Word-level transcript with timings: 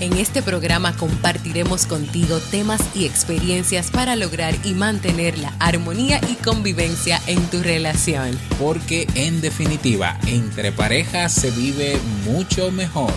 En 0.00 0.12
este 0.12 0.42
programa 0.42 0.96
compartiremos 0.96 1.84
contigo 1.84 2.38
temas 2.52 2.96
y 2.96 3.04
experiencias 3.04 3.90
para 3.90 4.14
lograr 4.14 4.54
y 4.64 4.74
mantener 4.74 5.36
la 5.38 5.48
armonía 5.58 6.20
y 6.30 6.36
convivencia 6.36 7.18
en 7.26 7.40
tu 7.50 7.64
relación. 7.64 8.30
Porque 8.60 9.08
en 9.16 9.40
definitiva, 9.40 10.16
entre 10.28 10.70
parejas 10.70 11.32
se 11.32 11.50
vive 11.50 11.96
mucho 12.24 12.70
mejor. 12.70 13.10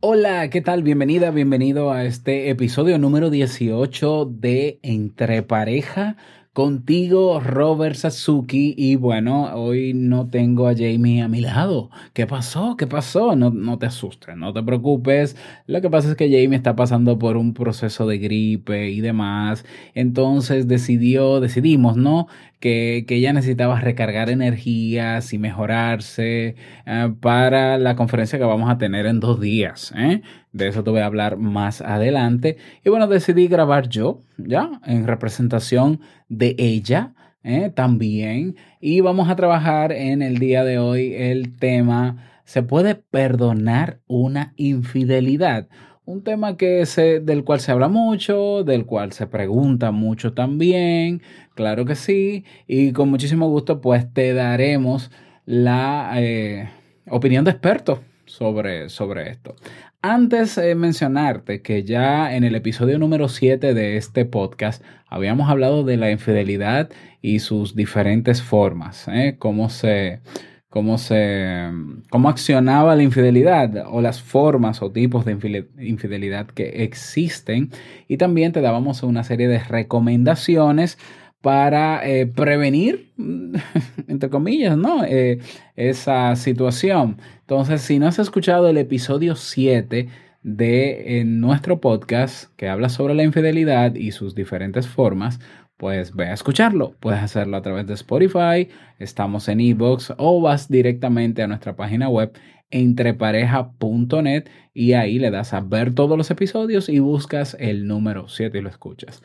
Hola, 0.00 0.50
¿qué 0.50 0.60
tal? 0.60 0.82
Bienvenida, 0.82 1.30
bienvenido 1.30 1.92
a 1.92 2.02
este 2.04 2.50
episodio 2.50 2.98
número 2.98 3.30
18 3.30 4.24
de 4.24 4.80
Entre 4.82 5.42
pareja 5.42 6.16
contigo, 6.58 7.38
Robert 7.38 7.94
Sasuki. 7.94 8.74
Y 8.76 8.96
bueno, 8.96 9.54
hoy 9.54 9.94
no 9.94 10.28
tengo 10.28 10.66
a 10.66 10.74
Jamie 10.74 11.22
a 11.22 11.28
mi 11.28 11.40
lado. 11.40 11.88
¿Qué 12.14 12.26
pasó? 12.26 12.74
¿Qué 12.76 12.88
pasó? 12.88 13.36
No, 13.36 13.50
no 13.50 13.78
te 13.78 13.86
asustes, 13.86 14.36
no 14.36 14.52
te 14.52 14.60
preocupes. 14.64 15.36
Lo 15.68 15.80
que 15.80 15.88
pasa 15.88 16.08
es 16.10 16.16
que 16.16 16.24
Jamie 16.24 16.56
está 16.56 16.74
pasando 16.74 17.16
por 17.16 17.36
un 17.36 17.54
proceso 17.54 18.08
de 18.08 18.18
gripe 18.18 18.90
y 18.90 19.00
demás. 19.00 19.64
Entonces 19.94 20.66
decidió, 20.66 21.38
decidimos, 21.38 21.96
¿no? 21.96 22.26
Que, 22.60 23.04
que 23.06 23.14
ella 23.16 23.32
necesitaba 23.32 23.78
recargar 23.80 24.30
energías 24.30 25.32
y 25.32 25.38
mejorarse 25.38 26.56
eh, 26.86 27.12
para 27.20 27.78
la 27.78 27.94
conferencia 27.94 28.38
que 28.38 28.44
vamos 28.44 28.68
a 28.68 28.78
tener 28.78 29.06
en 29.06 29.20
dos 29.20 29.40
días. 29.40 29.92
¿eh? 29.96 30.22
De 30.52 30.66
eso 30.66 30.82
te 30.82 30.90
voy 30.90 31.00
a 31.00 31.06
hablar 31.06 31.36
más 31.36 31.80
adelante. 31.80 32.56
Y 32.84 32.90
bueno, 32.90 33.06
decidí 33.06 33.46
grabar 33.46 33.88
yo, 33.88 34.22
¿ya? 34.38 34.80
En 34.84 35.06
representación 35.06 36.00
de 36.28 36.56
ella 36.58 37.14
¿eh? 37.42 37.70
también. 37.74 38.56
Y 38.80 39.00
vamos 39.00 39.28
a 39.28 39.36
trabajar 39.36 39.92
en 39.92 40.22
el 40.22 40.38
día 40.38 40.64
de 40.64 40.78
hoy 40.78 41.14
el 41.14 41.56
tema, 41.56 42.42
¿se 42.44 42.62
puede 42.62 42.94
perdonar 42.94 44.00
una 44.06 44.52
infidelidad? 44.56 45.68
Un 46.08 46.24
tema 46.24 46.56
que 46.56 46.86
se, 46.86 47.20
del 47.20 47.44
cual 47.44 47.60
se 47.60 47.70
habla 47.70 47.88
mucho, 47.88 48.64
del 48.64 48.86
cual 48.86 49.12
se 49.12 49.26
pregunta 49.26 49.90
mucho 49.90 50.32
también, 50.32 51.20
claro 51.54 51.84
que 51.84 51.96
sí, 51.96 52.46
y 52.66 52.92
con 52.92 53.10
muchísimo 53.10 53.46
gusto 53.50 53.82
pues 53.82 54.10
te 54.14 54.32
daremos 54.32 55.10
la 55.44 56.12
eh, 56.16 56.70
opinión 57.10 57.44
de 57.44 57.50
expertos 57.50 57.98
sobre, 58.24 58.88
sobre 58.88 59.28
esto. 59.28 59.54
Antes 60.00 60.56
de 60.56 60.74
mencionarte 60.74 61.60
que 61.60 61.84
ya 61.84 62.34
en 62.34 62.42
el 62.42 62.54
episodio 62.54 62.98
número 62.98 63.28
7 63.28 63.74
de 63.74 63.98
este 63.98 64.24
podcast 64.24 64.82
habíamos 65.08 65.50
hablado 65.50 65.84
de 65.84 65.98
la 65.98 66.10
infidelidad 66.10 66.88
y 67.20 67.40
sus 67.40 67.76
diferentes 67.76 68.42
formas, 68.42 69.08
¿eh? 69.08 69.36
cómo 69.38 69.68
se, 69.68 70.20
cómo 70.68 70.98
se, 70.98 71.70
cómo 72.10 72.28
accionaba 72.28 72.94
la 72.94 73.02
infidelidad 73.02 73.86
o 73.88 74.00
las 74.00 74.20
formas 74.20 74.82
o 74.82 74.92
tipos 74.92 75.24
de 75.24 75.66
infidelidad 75.80 76.46
que 76.46 76.84
existen 76.84 77.70
y 78.06 78.18
también 78.18 78.52
te 78.52 78.60
dábamos 78.60 79.02
una 79.02 79.24
serie 79.24 79.48
de 79.48 79.60
recomendaciones 79.60 80.98
para 81.40 82.06
eh, 82.06 82.26
prevenir, 82.26 83.12
entre 84.08 84.28
comillas, 84.28 84.76
¿no? 84.76 85.04
Eh, 85.04 85.38
esa 85.76 86.34
situación. 86.36 87.18
Entonces, 87.40 87.82
si 87.82 87.98
no 87.98 88.08
has 88.08 88.18
escuchado 88.18 88.68
el 88.68 88.76
episodio 88.76 89.36
7 89.36 90.08
de 90.42 91.22
nuestro 91.26 91.80
podcast 91.80 92.54
que 92.56 92.68
habla 92.68 92.88
sobre 92.88 93.14
la 93.14 93.22
infidelidad 93.22 93.94
y 93.94 94.12
sus 94.12 94.34
diferentes 94.34 94.88
formas, 94.88 95.38
pues 95.78 96.14
ve 96.14 96.26
a 96.26 96.34
escucharlo. 96.34 96.94
Puedes 97.00 97.22
hacerlo 97.22 97.56
a 97.56 97.62
través 97.62 97.86
de 97.86 97.94
Spotify, 97.94 98.68
estamos 98.98 99.48
en 99.48 99.60
Ebox 99.60 100.12
o 100.18 100.42
vas 100.42 100.68
directamente 100.68 101.42
a 101.42 101.46
nuestra 101.46 101.74
página 101.74 102.10
web 102.10 102.32
entrepareja.net 102.70 104.50
y 104.74 104.92
ahí 104.92 105.18
le 105.18 105.30
das 105.30 105.54
a 105.54 105.60
ver 105.62 105.94
todos 105.94 106.18
los 106.18 106.30
episodios 106.30 106.90
y 106.90 106.98
buscas 106.98 107.56
el 107.58 107.86
número 107.86 108.28
7 108.28 108.58
y 108.58 108.60
lo 108.60 108.68
escuchas. 108.68 109.22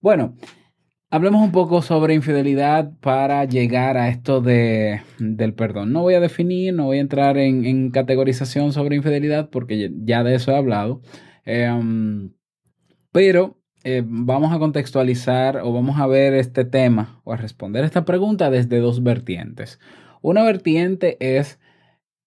Bueno, 0.00 0.36
Hablemos 1.08 1.40
un 1.40 1.52
poco 1.52 1.82
sobre 1.82 2.14
infidelidad 2.14 2.90
para 3.00 3.44
llegar 3.44 3.96
a 3.96 4.08
esto 4.08 4.40
de, 4.40 5.02
del 5.20 5.54
perdón. 5.54 5.92
No 5.92 6.02
voy 6.02 6.14
a 6.14 6.20
definir, 6.20 6.74
no 6.74 6.86
voy 6.86 6.98
a 6.98 7.00
entrar 7.00 7.38
en, 7.38 7.90
categorización 7.92 8.72
sobre 8.72 8.96
infidelidad 8.96 9.48
porque 9.50 9.92
ya 10.02 10.24
de 10.24 10.34
eso 10.34 10.50
he 10.50 10.56
hablado. 10.56 11.00
Em, 11.44 12.32
pero 13.12 13.56
eh, 13.88 14.02
vamos 14.04 14.52
a 14.52 14.58
contextualizar 14.58 15.58
o 15.58 15.72
vamos 15.72 16.00
a 16.00 16.08
ver 16.08 16.34
este 16.34 16.64
tema 16.64 17.20
o 17.22 17.32
a 17.32 17.36
responder 17.36 17.84
esta 17.84 18.04
pregunta 18.04 18.50
desde 18.50 18.80
dos 18.80 19.04
vertientes. 19.04 19.78
Una 20.22 20.42
vertiente 20.42 21.16
es 21.20 21.60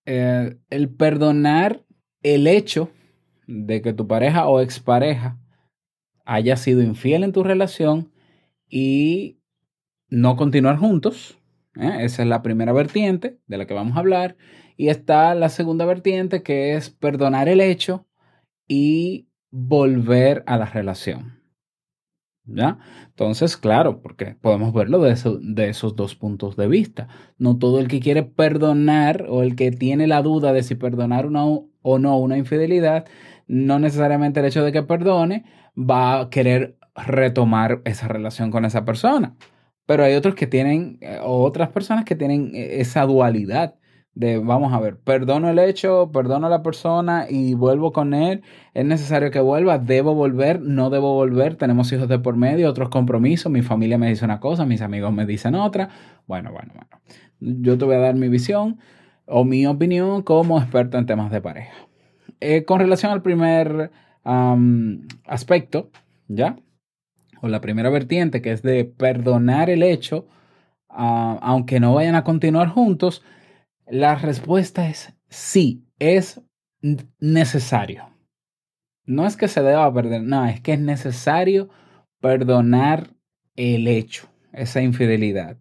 eh, 0.06 0.56
el 0.70 0.88
perdonar 0.88 1.84
el 2.24 2.48
hecho 2.48 2.92
de 3.46 3.82
que 3.82 3.92
tu 3.92 4.08
pareja 4.08 4.48
o 4.48 4.62
expareja 4.62 5.38
haya 6.24 6.56
sido 6.56 6.82
infiel 6.82 7.26
en 7.26 7.34
tu 7.34 7.44
relación 7.44 8.10
y 8.70 9.42
no 10.08 10.38
continuar 10.38 10.78
juntos. 10.78 11.38
¿eh? 11.76 11.98
Esa 12.04 12.22
es 12.22 12.30
la 12.30 12.42
primera 12.42 12.72
vertiente 12.72 13.38
de 13.48 13.58
la 13.58 13.68
que 13.68 13.74
vamos 13.74 13.98
a 13.98 14.00
hablar. 14.00 14.38
Y 14.78 14.88
está 14.88 15.36
la 15.36 15.50
segunda 15.50 15.84
vertiente 15.84 16.42
que 16.42 16.76
es 16.76 16.90
perdonar 16.90 17.50
el 17.50 17.60
hecho 17.60 18.08
y 18.66 19.28
volver 19.52 20.42
a 20.48 20.56
la 20.56 20.66
relación. 20.66 21.39
¿Ya? 22.52 22.80
Entonces, 23.10 23.58
claro, 23.58 24.02
porque 24.02 24.36
podemos 24.42 24.74
verlo 24.74 25.00
de, 25.00 25.16
de, 25.42 25.70
esos 25.70 25.96
dos 25.96 26.16
puntos 26.16 26.56
de 26.56 26.68
vista. 26.68 27.08
No 27.38 27.58
todo 27.58 27.80
el 27.80 27.88
que 27.88 28.00
quiere 28.00 28.24
perdonar 28.24 29.26
o 29.30 29.44
el 29.44 29.56
que 29.56 29.72
tiene 29.72 30.08
la 30.08 30.22
duda 30.22 30.54
de 30.54 30.64
si 30.64 30.76
perdonar 30.76 31.26
una 31.26 31.46
o 31.46 32.00
no 32.00 32.18
una 32.18 32.38
infidelidad, 32.38 33.06
no 33.48 33.80
necesariamente 33.80 34.40
el 34.40 34.48
hecho 34.48 34.64
de 34.64 34.72
que 34.72 34.84
perdone 34.84 35.46
va 35.78 36.22
a 36.22 36.30
querer 36.30 36.78
retomar 36.96 37.82
esa 37.86 38.08
relación 38.08 38.52
con 38.52 38.66
esa 38.66 38.86
persona. 38.86 39.36
Pero 39.86 40.04
hay 40.04 40.14
otros 40.14 40.36
que 40.36 40.48
tienen, 40.48 40.98
eh, 41.02 41.20
otras 41.24 41.70
personas 41.70 42.06
que 42.06 42.16
tienen 42.16 42.52
eh, 42.54 42.80
esa 42.82 43.06
dualidad 43.06 43.76
de, 44.20 44.38
vamos 44.38 44.74
a 44.74 44.80
ver, 44.82 44.98
perdono 44.98 45.50
el 45.50 45.60
hecho, 45.60 46.12
perdono 46.12 46.48
a 46.48 46.50
la 46.50 46.62
persona 46.62 47.28
y 47.30 47.54
vuelvo 47.54 47.94
con 47.94 48.14
él. 48.14 48.44
Es 48.74 48.84
necesario 48.84 49.32
que 49.32 49.40
vuelva, 49.40 49.80
debo 49.80 50.14
volver, 50.14 50.60
no 50.60 50.90
debo 50.90 51.14
volver, 51.14 51.56
tenemos 51.56 51.90
hijos 51.94 52.10
de 52.10 52.20
por 52.20 52.36
medio, 52.36 52.70
otros 52.70 52.90
compromisos, 52.90 53.50
mi 53.50 53.62
familia 53.62 53.98
me 53.98 54.10
dice 54.10 54.26
una 54.26 54.42
cosa, 54.42 54.66
mis 54.66 54.82
amigos 54.82 55.14
me 55.14 55.26
dicen 55.26 55.56
otra. 55.56 55.88
Bueno, 56.28 56.52
bueno, 56.52 56.74
bueno. 56.76 56.90
Yo 57.40 57.78
te 57.78 57.86
voy 57.86 57.96
a 57.96 58.00
dar 58.00 58.16
mi 58.16 58.28
visión 58.28 58.80
o 59.26 59.46
mi 59.46 59.66
opinión 59.66 60.22
como 60.22 60.60
experto 60.60 60.98
en 60.98 61.06
temas 61.06 61.32
de 61.32 61.40
pareja. 61.40 61.88
Eh, 62.42 62.66
con 62.66 62.82
relación 62.82 63.14
al 63.14 63.22
primer 63.22 63.90
aspecto, 65.26 65.92
¿ya? 66.28 66.58
o 67.42 67.48
la 67.48 67.62
primera 67.62 67.90
vertiente, 67.90 68.42
que 68.42 68.52
es 68.52 68.64
de 68.64 68.84
perdonar 68.84 69.70
el 69.70 69.82
hecho, 69.82 70.28
ah, 70.90 71.40
aunque 71.42 71.80
no 71.80 71.94
vayan 71.94 72.16
a 72.16 72.26
continuar 72.26 72.68
juntos, 72.68 73.24
la 73.90 74.16
respuesta 74.16 74.88
es 74.88 75.14
sí, 75.30 75.86
es 76.00 76.42
necesario. 77.20 78.10
No 79.06 79.26
es 79.26 79.36
que 79.38 79.48
se 79.48 79.62
deba 79.62 79.92
perder, 79.94 80.22
no, 80.24 80.46
es 80.46 80.62
que 80.62 80.74
es 80.74 80.80
necesario 80.80 81.70
perdonar 82.22 83.16
el 83.56 83.88
hecho, 83.88 84.30
esa 84.54 84.82
infidelidad. 84.82 85.58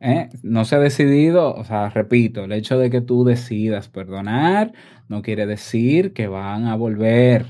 ¿eh? 0.00 0.28
No 0.42 0.64
se 0.64 0.76
ha 0.76 0.80
decidido, 0.80 1.54
o 1.54 1.64
sea, 1.64 1.88
repito, 1.90 2.44
el 2.44 2.52
hecho 2.52 2.78
de 2.78 2.90
que 2.90 3.00
tú 3.00 3.24
decidas 3.24 3.88
perdonar 3.88 4.72
no 5.08 5.22
quiere 5.22 5.46
decir 5.46 6.12
que 6.12 6.26
van 6.26 6.66
a 6.66 6.76
volver. 6.76 7.46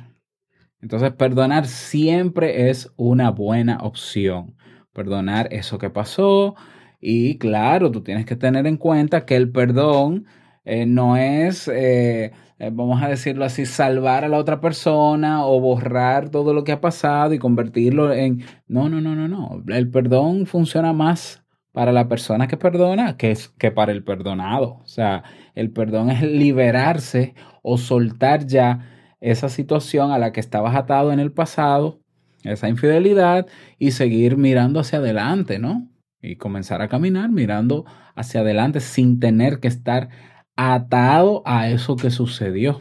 Entonces, 0.83 1.13
perdonar 1.13 1.67
siempre 1.67 2.71
es 2.71 2.93
una 2.97 3.31
buena 3.31 3.79
opción. 3.79 4.57
Perdonar 4.93 5.49
eso 5.53 5.79
que 5.79 5.91
pasó. 5.91 6.55
Y 7.01 7.39
claro, 7.39 7.91
tú 7.91 8.03
tienes 8.03 8.27
que 8.27 8.37
tener 8.37 8.67
en 8.67 8.77
cuenta 8.77 9.25
que 9.25 9.37
el 9.37 9.51
perdón 9.51 10.27
eh, 10.65 10.87
no 10.87 11.17
es, 11.17 11.67
eh, 11.69 12.33
eh, 12.59 12.71
vamos 12.73 13.03
a 13.03 13.09
decirlo 13.09 13.45
así, 13.45 13.67
salvar 13.67 14.25
a 14.25 14.29
la 14.29 14.39
otra 14.39 14.61
persona 14.61 15.47
o 15.47 15.61
borrar 15.61 16.29
todo 16.31 16.53
lo 16.53 16.65
que 16.65 16.73
ha 16.73 16.81
pasado 16.81 17.33
y 17.35 17.39
convertirlo 17.39 18.13
en... 18.13 18.45
No, 18.69 18.89
no, 18.89 19.01
no, 19.01 19.17
no, 19.17 19.29
no. 19.29 19.63
El 19.69 19.91
perdón 19.91 20.47
funciona 20.47 20.93
más 20.93 21.43
para 21.73 21.93
la 21.93 22.09
persona 22.09 22.49
que 22.49 22.57
perdona 22.57 23.17
que, 23.17 23.31
es, 23.31 23.49
que 23.49 23.71
para 23.71 23.93
el 23.93 24.05
perdonado. 24.05 24.81
O 24.85 24.87
sea, 24.87 25.25
el 25.55 25.71
perdón 25.73 26.11
es 26.11 26.23
liberarse 26.23 27.35
o 27.63 27.79
soltar 27.79 28.47
ya 28.47 28.81
esa 29.21 29.49
situación 29.49 30.13
a 30.13 30.19
la 30.19 30.33
que 30.33 30.41
estabas 30.41 30.75
atado 30.77 31.13
en 31.13 31.21
el 31.21 31.33
pasado, 31.33 32.01
esa 32.45 32.69
infidelidad, 32.69 33.47
y 33.79 33.93
seguir 33.93 34.37
mirando 34.37 34.81
hacia 34.81 34.99
adelante, 34.99 35.59
¿no? 35.59 35.89
Y 36.23 36.37
comenzar 36.37 36.83
a 36.83 36.89
caminar 36.89 37.31
mirando 37.31 37.87
hacia 38.15 38.41
adelante 38.43 38.81
sin 38.81 39.21
tener 39.21 39.61
que 39.61 39.69
estar 39.69 40.11
atado 40.57 41.43
a 41.47 41.69
eso 41.69 41.97
que 41.97 42.11
sucedió. 42.11 42.81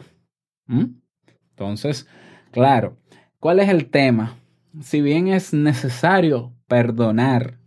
Entonces, 0.68 2.06
claro, 2.52 2.98
¿cuál 3.38 3.60
es 3.60 3.68
el 3.68 3.90
tema? 3.90 4.36
Si 4.80 5.00
bien 5.00 5.28
es 5.28 5.52
necesario 5.54 6.54
perdonar, 6.68 7.58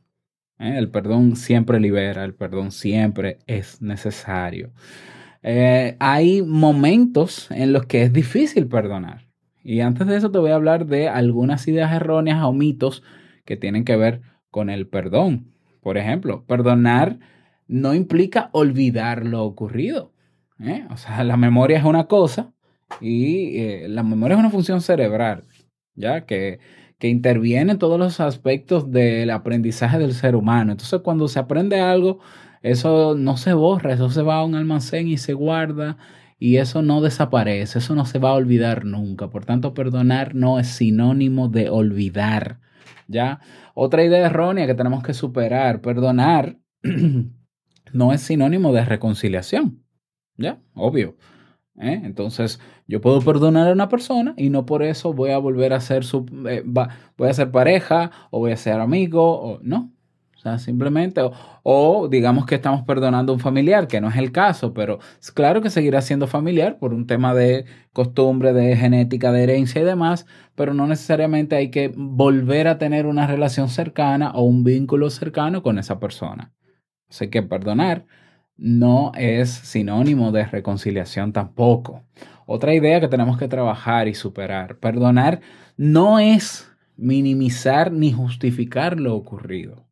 ¿eh? 0.59 0.77
el 0.77 0.89
perdón 0.89 1.35
siempre 1.35 1.79
libera, 1.79 2.23
el 2.23 2.35
perdón 2.35 2.71
siempre 2.71 3.39
es 3.47 3.81
necesario. 3.81 4.71
Eh, 5.41 5.97
hay 5.99 6.41
momentos 6.41 7.51
en 7.51 7.73
los 7.73 7.85
que 7.85 8.03
es 8.03 8.13
difícil 8.13 8.67
perdonar. 8.67 9.27
Y 9.63 9.81
antes 9.81 10.07
de 10.07 10.17
eso 10.17 10.31
te 10.31 10.39
voy 10.39 10.51
a 10.51 10.55
hablar 10.55 10.85
de 10.85 11.09
algunas 11.09 11.67
ideas 11.67 11.93
erróneas 11.93 12.43
o 12.43 12.53
mitos 12.53 13.03
que 13.45 13.57
tienen 13.57 13.83
que 13.85 13.95
ver 13.95 14.21
con 14.49 14.69
el 14.69 14.87
perdón. 14.87 15.52
Por 15.83 15.97
ejemplo, 15.97 16.43
perdonar 16.45 17.19
no 17.67 17.93
implica 17.93 18.49
olvidar 18.53 19.25
lo 19.25 19.43
ocurrido. 19.43 20.11
¿eh? 20.59 20.85
O 20.89 20.97
sea, 20.97 21.23
la 21.23 21.37
memoria 21.37 21.77
es 21.77 21.83
una 21.83 22.05
cosa 22.05 22.53
y 23.01 23.57
eh, 23.59 23.87
la 23.89 24.03
memoria 24.03 24.35
es 24.35 24.39
una 24.39 24.49
función 24.49 24.81
cerebral, 24.81 25.43
¿ya? 25.95 26.25
Que, 26.25 26.59
que 26.99 27.09
interviene 27.09 27.73
en 27.73 27.79
todos 27.79 27.99
los 27.99 28.19
aspectos 28.19 28.91
del 28.91 29.29
aprendizaje 29.29 29.99
del 29.99 30.13
ser 30.13 30.35
humano. 30.35 30.71
Entonces, 30.71 31.01
cuando 31.01 31.27
se 31.27 31.39
aprende 31.39 31.79
algo, 31.81 32.19
eso 32.61 33.15
no 33.15 33.37
se 33.37 33.53
borra, 33.53 33.93
eso 33.93 34.09
se 34.09 34.21
va 34.21 34.37
a 34.37 34.45
un 34.45 34.55
almacén 34.55 35.07
y 35.07 35.17
se 35.17 35.33
guarda 35.33 35.97
y 36.39 36.57
eso 36.57 36.81
no 36.81 37.01
desaparece, 37.01 37.79
eso 37.79 37.95
no 37.95 38.05
se 38.05 38.19
va 38.19 38.29
a 38.29 38.33
olvidar 38.33 38.85
nunca. 38.85 39.29
Por 39.29 39.45
tanto, 39.45 39.73
perdonar 39.73 40.35
no 40.35 40.59
es 40.59 40.67
sinónimo 40.67 41.49
de 41.49 41.69
olvidar. 41.69 42.59
¿Ya? 43.07 43.39
Otra 43.73 44.03
idea 44.03 44.25
errónea 44.25 44.67
que 44.67 44.75
tenemos 44.75 45.03
que 45.03 45.13
superar, 45.13 45.81
perdonar 45.81 46.57
no 47.93 48.13
es 48.13 48.21
sinónimo 48.21 48.73
de 48.73 48.85
reconciliación. 48.85 49.83
¿Ya? 50.37 50.59
Obvio. 50.73 51.15
¿eh? 51.79 52.01
Entonces, 52.03 52.59
yo 52.87 53.01
puedo 53.01 53.21
perdonar 53.21 53.69
a 53.69 53.73
una 53.73 53.89
persona 53.89 54.33
y 54.37 54.49
no 54.49 54.65
por 54.65 54.83
eso 54.83 55.13
voy 55.13 55.31
a 55.31 55.37
volver 55.37 55.73
a 55.73 55.79
ser 55.79 56.03
su, 56.03 56.25
eh, 56.49 56.63
voy 56.65 57.29
a 57.29 57.33
ser 57.33 57.51
pareja 57.51 58.11
o 58.31 58.39
voy 58.39 58.51
a 58.51 58.57
ser 58.57 58.79
amigo 58.79 59.39
o 59.39 59.59
no 59.61 59.93
simplemente, 60.57 61.21
o, 61.63 62.07
digamos 62.09 62.45
que 62.45 62.55
estamos 62.55 62.83
perdonando 62.83 63.31
a 63.31 63.35
un 63.35 63.39
familiar, 63.39 63.87
que 63.87 64.01
no 64.01 64.09
es 64.09 64.17
el 64.17 64.31
caso, 64.31 64.73
pero 64.73 64.99
claro 65.33 65.61
que 65.61 65.69
seguirá 65.69 66.01
siendo 66.01 66.27
familiar 66.27 66.77
por 66.79 66.93
un 66.93 67.07
tema 67.07 67.33
de 67.33 67.65
costumbre, 67.93 68.53
de 68.53 68.75
genética, 68.75 69.31
de 69.31 69.43
herencia 69.43 69.81
y 69.81 69.85
demás, 69.85 70.25
pero 70.55 70.73
no 70.73 70.85
necesariamente 70.87 71.55
hay 71.55 71.71
que 71.71 71.93
volver 71.95 72.67
a 72.67 72.77
tener 72.77 73.05
una 73.05 73.27
relación 73.27 73.69
cercana 73.69 74.31
o 74.31 74.43
un 74.43 74.63
vínculo 74.63 75.09
cercano 75.09 75.63
con 75.63 75.79
esa 75.79 75.99
persona. 75.99 76.51
Así 77.09 77.29
que 77.29 77.41
perdonar 77.43 78.05
no 78.57 79.11
es 79.15 79.49
sinónimo 79.49 80.31
de 80.31 80.45
reconciliación 80.45 81.33
tampoco. 81.33 82.03
Otra 82.45 82.73
idea 82.73 82.99
que 82.99 83.07
tenemos 83.07 83.37
que 83.37 83.47
trabajar 83.47 84.07
y 84.07 84.13
superar, 84.13 84.77
perdonar 84.77 85.41
no 85.77 86.19
es 86.19 86.69
minimizar 86.97 87.91
ni 87.91 88.11
justificar 88.11 88.99
lo 88.99 89.15
ocurrido. 89.15 89.85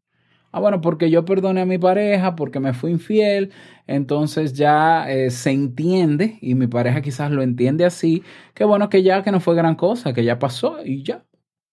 Ah, 0.52 0.60
bueno, 0.60 0.82
porque 0.82 1.10
yo 1.10 1.24
perdoné 1.24 1.62
a 1.62 1.66
mi 1.66 1.78
pareja, 1.78 2.36
porque 2.36 2.60
me 2.60 2.74
fui 2.74 2.92
infiel, 2.92 3.52
entonces 3.88 4.54
ya 4.54 5.10
eh, 5.10 5.30
se 5.32 5.52
entiende, 5.52 6.38
y 6.42 6.56
mi 6.56 6.68
pareja 6.68 7.02
quizás 7.02 7.32
lo 7.32 7.42
entiende 7.42 7.86
así, 7.86 8.24
que 8.54 8.66
bueno, 8.66 8.90
que 8.90 9.02
ya 9.04 9.24
que 9.24 9.32
no 9.32 9.40
fue 9.40 9.56
gran 9.56 9.76
cosa, 9.76 10.14
que 10.14 10.24
ya 10.26 10.40
pasó 10.40 10.84
y 10.84 11.04
ya, 11.04 11.26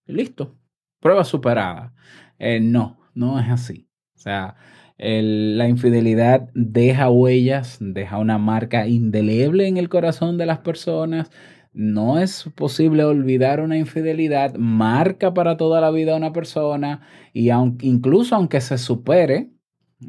listo, 0.07 0.57
prueba 1.01 1.25
superada. 1.25 1.93
Eh, 2.39 2.61
no, 2.61 2.99
no 3.15 3.41
es 3.41 3.49
así. 3.49 3.89
O 4.17 4.21
sea, 4.21 4.57
la 4.99 5.69
infidelidad 5.69 6.49
deja 6.55 7.11
huellas, 7.11 7.79
deja 7.81 8.19
una 8.19 8.39
marca 8.39 8.87
indeleble 8.87 9.67
en 9.69 9.77
el 9.77 9.89
corazón 9.89 10.39
de 10.39 10.47
las 10.47 10.59
personas, 10.61 11.31
no 11.73 12.19
es 12.19 12.45
posible 12.55 13.05
olvidar 13.05 13.61
una 13.61 13.77
infidelidad, 13.77 14.55
marca 14.57 15.35
para 15.35 15.57
toda 15.57 15.81
la 15.81 15.91
vida 15.91 16.15
a 16.15 16.17
una 16.17 16.33
persona 16.33 17.03
y 17.33 17.51
incluso 17.51 18.35
aunque 18.35 18.61
se 18.61 18.79
supere 18.79 19.51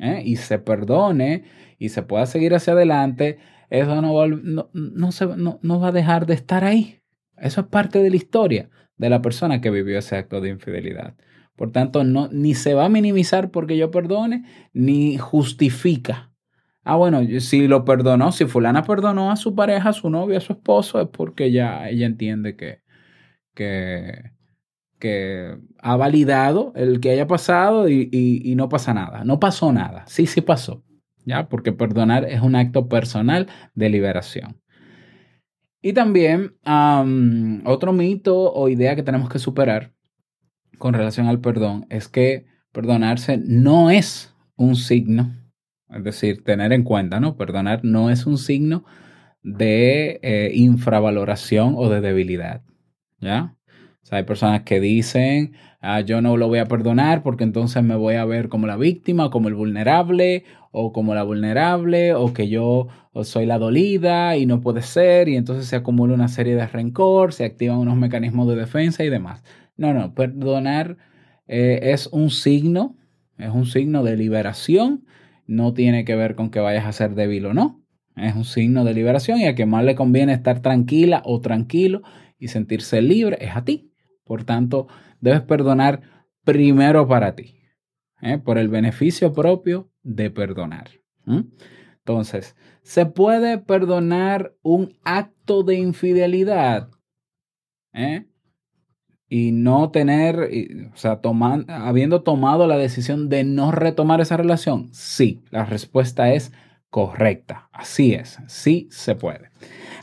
¿eh? 0.01 0.21
y 0.25 0.38
se 0.38 0.59
perdone 0.59 1.44
y 1.77 1.89
se 1.89 2.03
pueda 2.03 2.25
seguir 2.25 2.53
hacia 2.56 2.73
adelante, 2.73 3.39
eso 3.69 4.01
no 4.01 4.13
va, 4.13 4.27
no, 4.27 5.11
se, 5.11 5.27
no, 5.27 5.79
va 5.79 5.89
a 5.89 5.91
dejar 5.91 6.25
de 6.25 6.33
estar 6.33 6.63
ahí. 6.63 7.00
Eso 7.38 7.61
es 7.61 7.67
parte 7.67 8.00
de 8.00 8.09
la 8.09 8.15
historia 8.15 8.69
de 8.97 9.09
la 9.09 9.21
persona 9.21 9.61
que 9.61 9.69
vivió 9.69 10.00
ese 10.00 10.17
acto 10.17 10.41
de 10.41 10.50
infidelidad. 10.50 11.15
Por 11.56 11.71
tanto, 11.71 12.03
no, 12.03 12.29
ni 12.31 12.56
se 12.56 12.73
va 12.73 12.85
a 12.85 12.89
minimizar 12.89 13.51
porque 13.51 13.77
yo 13.77 13.91
perdone, 13.91 14.44
ni 14.73 15.17
justifica 15.17 16.28
Ah, 16.89 16.95
bueno, 16.95 17.21
si 17.39 17.68
lo 17.68 17.86
perdonó, 17.86 18.31
si 18.31 18.45
fulana 18.45 18.83
perdonó 18.83 19.30
a 19.30 19.36
su 19.36 19.53
pareja, 19.53 19.89
a 19.89 19.94
su 19.94 20.09
novio, 20.09 20.39
a 20.39 20.41
su 20.41 20.53
esposo, 20.53 21.00
es 21.00 21.07
porque 21.09 21.51
ya 21.51 21.88
ella 21.88 22.07
entiende 22.07 22.56
que, 22.56 22.81
que, 23.53 24.31
ha 25.77 25.95
validado 25.97 26.74
el 26.75 27.00
que 27.00 27.12
haya 27.12 27.27
pasado 27.27 27.89
y, 27.89 28.09
y, 28.12 28.56
no 28.56 28.69
pasa 28.69 28.95
nada. 28.95 29.24
No 29.24 29.39
pasó 29.39 29.71
nada. 29.71 30.03
Sí, 30.07 30.25
sí 30.25 30.41
pasó. 30.41 30.83
¿Ya? 31.25 31.47
Porque 31.47 31.74
perdonar 31.74 32.25
es 32.25 32.41
un 32.41 32.56
acto 32.56 32.89
personal 32.89 33.47
de 33.75 33.89
liberación. 33.89 34.59
Y 35.83 35.94
también 35.94 36.57
otro 37.65 37.94
mito 37.94 38.51
o 38.51 38.68
idea 38.68 38.95
que 38.95 39.03
tenemos 39.03 39.30
que 39.30 39.38
superar 39.38 39.94
con 40.80 40.95
relación 40.95 41.27
al 41.27 41.39
perdón 41.39 41.85
es 41.92 42.07
que 42.07 42.47
perdonarse 42.71 43.38
no 43.38 43.92
es 43.92 44.33
un 44.56 44.75
signo 44.75 45.35
es 45.89 46.03
decir, 46.03 46.44
tener 46.44 46.74
en 46.74 46.83
cuenta, 46.83 47.19
¿no? 47.19 47.36
Perdonar 47.36 47.81
no 47.83 48.09
es 48.09 48.25
un 48.25 48.38
signo 48.38 48.86
de 49.44 50.19
eh, 50.21 50.51
infravaloración 50.53 51.74
o 51.77 51.89
de 51.89 52.01
debilidad, 52.01 52.63
¿ya? 53.19 53.56
O 54.01 54.06
sea, 54.06 54.19
hay 54.19 54.24
personas 54.24 54.63
que 54.63 54.80
dicen, 54.80 55.53
ah, 55.81 56.01
yo 56.01 56.21
no 56.21 56.38
lo 56.38 56.47
voy 56.47 56.59
a 56.59 56.66
perdonar 56.66 57.21
porque 57.21 57.44
entonces 57.44 57.83
me 57.83 57.95
voy 57.95 58.16
a 58.16 58.25
ver 58.25 58.49
como 58.49 58.68
la 58.68 58.78
víctima, 58.78 59.30
como 59.30 59.49
el 59.49 59.56
vulnerable, 59.56 60.45
o 60.71 60.94
como 60.94 61.16
la 61.16 61.23
vulnerable, 61.23 62.13
o 62.13 62.33
que 62.33 62.47
yo 62.47 62.87
soy 63.23 63.45
la 63.45 63.57
dolida 63.57 64.37
y 64.37 64.45
no 64.45 64.61
puede 64.61 64.81
ser, 64.81 65.30
y 65.30 65.35
entonces 65.35 65.66
se 65.68 65.75
acumula 65.75 66.13
una 66.13 66.28
serie 66.28 66.56
de 66.56 66.68
rencor, 66.68 67.33
se 67.33 67.45
activan 67.45 67.80
unos 67.80 67.97
mecanismos 67.97 68.47
de 68.47 68.56
defensa 68.56 69.04
y 69.04 69.09
demás. 69.09 69.44
No, 69.78 69.94
no, 69.94 70.13
perdonar 70.13 70.97
eh, 71.47 71.80
es 71.94 72.07
un 72.07 72.30
signo, 72.30 72.95
es 73.37 73.49
un 73.49 73.66
signo 73.66 74.04
de 74.04 74.18
liberación 74.18 75.06
no 75.49 75.73
tiene 75.73 76.06
que 76.06 76.15
ver 76.15 76.35
con 76.35 76.51
que 76.51 76.59
vayas 76.59 76.85
a 76.85 76.91
ser 76.91 77.15
débil 77.15 77.47
o 77.47 77.53
no. 77.56 77.83
Es 78.15 78.35
un 78.35 78.45
signo 78.45 78.83
de 78.83 78.94
liberación 78.94 79.39
y 79.39 79.47
a 79.47 79.56
quien 79.56 79.69
más 79.69 79.83
le 79.83 79.95
conviene 79.95 80.33
estar 80.33 80.61
tranquila 80.61 81.23
o 81.25 81.41
tranquilo 81.41 82.03
y 82.37 82.49
sentirse 82.49 83.01
libre 83.01 83.37
es 83.41 83.56
a 83.56 83.65
ti. 83.65 83.91
Por 84.23 84.44
tanto, 84.44 84.87
debes 85.21 85.41
perdonar 85.41 86.01
primero 86.44 87.07
para 87.07 87.35
ti, 87.35 87.56
¿eh? 88.21 88.37
por 88.37 88.59
el 88.59 88.68
beneficio 88.68 89.33
propio 89.33 89.89
de 90.03 90.29
perdonar. 90.29 90.91
Entonces, 91.97 92.56
¿se 92.83 93.07
puede 93.07 93.57
perdonar 93.57 94.53
un 94.61 94.97
acto 95.03 95.63
de 95.63 95.75
infidelidad? 95.75 96.91
¿Eh? 97.94 98.27
Y 99.30 99.52
no 99.52 99.92
tener, 99.92 100.50
o 100.92 100.98
sea, 100.98 101.19
habiendo 101.68 102.24
tomado 102.24 102.66
la 102.68 102.78
decisión 102.78 103.30
de 103.30 103.44
no 103.44 103.71
retomar 103.71 104.21
esa 104.21 104.38
relación? 104.38 104.90
Sí, 104.92 105.42
la 105.52 105.66
respuesta 105.66 106.33
es 106.33 106.52
correcta. 106.90 107.69
Así 107.71 108.14
es, 108.14 108.40
sí 108.48 108.88
se 108.92 109.16
puede. 109.16 109.50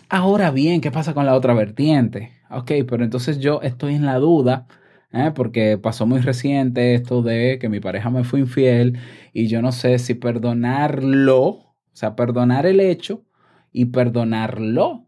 Ahora 0.08 0.52
bien, 0.52 0.80
¿qué 0.80 0.92
pasa 0.92 1.12
con 1.12 1.26
la 1.26 1.34
otra 1.34 1.54
vertiente? 1.54 2.30
Ok, 2.50 2.70
pero 2.88 3.02
entonces 3.02 3.40
yo 3.40 3.60
estoy 3.62 3.96
en 3.96 4.06
la 4.06 4.18
duda. 4.18 4.66
¿eh? 5.12 5.32
porque 5.34 5.78
pasó 5.78 6.06
muy 6.06 6.20
reciente 6.20 6.94
esto 6.94 7.22
de 7.22 7.58
que 7.58 7.68
mi 7.68 7.80
pareja 7.80 8.10
me 8.10 8.24
fue 8.24 8.40
infiel 8.40 8.98
y 9.32 9.46
yo 9.48 9.62
no 9.62 9.72
sé 9.72 9.98
si 9.98 10.14
perdonarlo, 10.14 11.44
o 11.46 11.74
sea, 11.92 12.16
perdonar 12.16 12.66
el 12.66 12.80
hecho 12.80 13.24
y 13.72 13.86
perdonarlo 13.86 15.05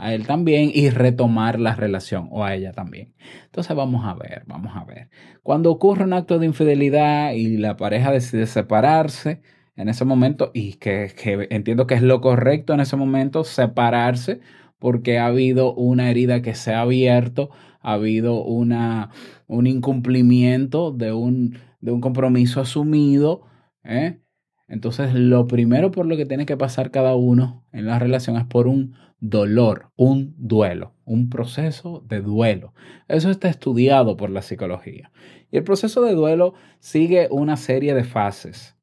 a 0.00 0.14
él 0.14 0.26
también 0.26 0.70
y 0.72 0.90
retomar 0.90 1.60
la 1.60 1.74
relación 1.74 2.28
o 2.30 2.44
a 2.44 2.54
ella 2.54 2.72
también. 2.72 3.14
Entonces 3.44 3.76
vamos 3.76 4.04
a 4.04 4.14
ver, 4.14 4.44
vamos 4.46 4.72
a 4.74 4.84
ver. 4.84 5.10
Cuando 5.42 5.70
ocurre 5.70 6.04
un 6.04 6.12
acto 6.12 6.38
de 6.38 6.46
infidelidad 6.46 7.32
y 7.32 7.56
la 7.56 7.76
pareja 7.76 8.10
decide 8.10 8.46
separarse 8.46 9.42
en 9.76 9.88
ese 9.88 10.04
momento 10.04 10.50
y 10.54 10.74
que, 10.74 11.12
entiendo 11.50 11.86
que 11.86 11.94
es 11.94 12.02
lo 12.02 12.20
correcto 12.20 12.74
en 12.74 12.80
ese 12.80 12.96
momento, 12.96 13.44
separarse 13.44 14.40
porque 14.78 15.18
ha 15.18 15.26
habido 15.26 15.74
una 15.74 16.10
herida 16.10 16.42
que 16.42 16.54
se 16.54 16.72
ha 16.72 16.80
abierto, 16.80 17.50
ha 17.80 17.92
habido 17.92 18.42
una, 18.42 19.10
un 19.46 19.66
incumplimiento 19.66 20.92
de 20.92 21.12
un, 21.12 21.58
de 21.80 21.92
un 21.92 22.00
compromiso 22.00 22.60
asumido 22.60 23.42
¿eh? 23.84 24.20
Entonces, 24.68 25.14
lo 25.14 25.46
primero 25.46 25.90
por 25.90 26.06
lo 26.06 26.16
que 26.16 26.26
tiene 26.26 26.46
que 26.46 26.56
pasar 26.56 26.90
cada 26.90 27.16
uno 27.16 27.66
en 27.72 27.86
la 27.86 27.98
relación 27.98 28.36
es 28.36 28.44
por 28.44 28.68
un 28.68 28.94
dolor, 29.20 29.92
un 29.96 30.34
duelo, 30.38 30.94
un 31.04 31.28
proceso 31.28 32.02
de 32.06 32.20
duelo. 32.20 32.72
Eso 33.08 33.30
está 33.30 33.48
estudiado 33.48 34.16
por 34.16 34.30
la 34.30 34.42
psicología. 34.42 35.12
Y 35.50 35.58
el 35.58 35.64
proceso 35.64 36.02
de 36.02 36.14
duelo 36.14 36.54
sigue 36.78 37.28
una 37.30 37.56
serie 37.56 37.94
de 37.94 38.04
fases. 38.04 38.76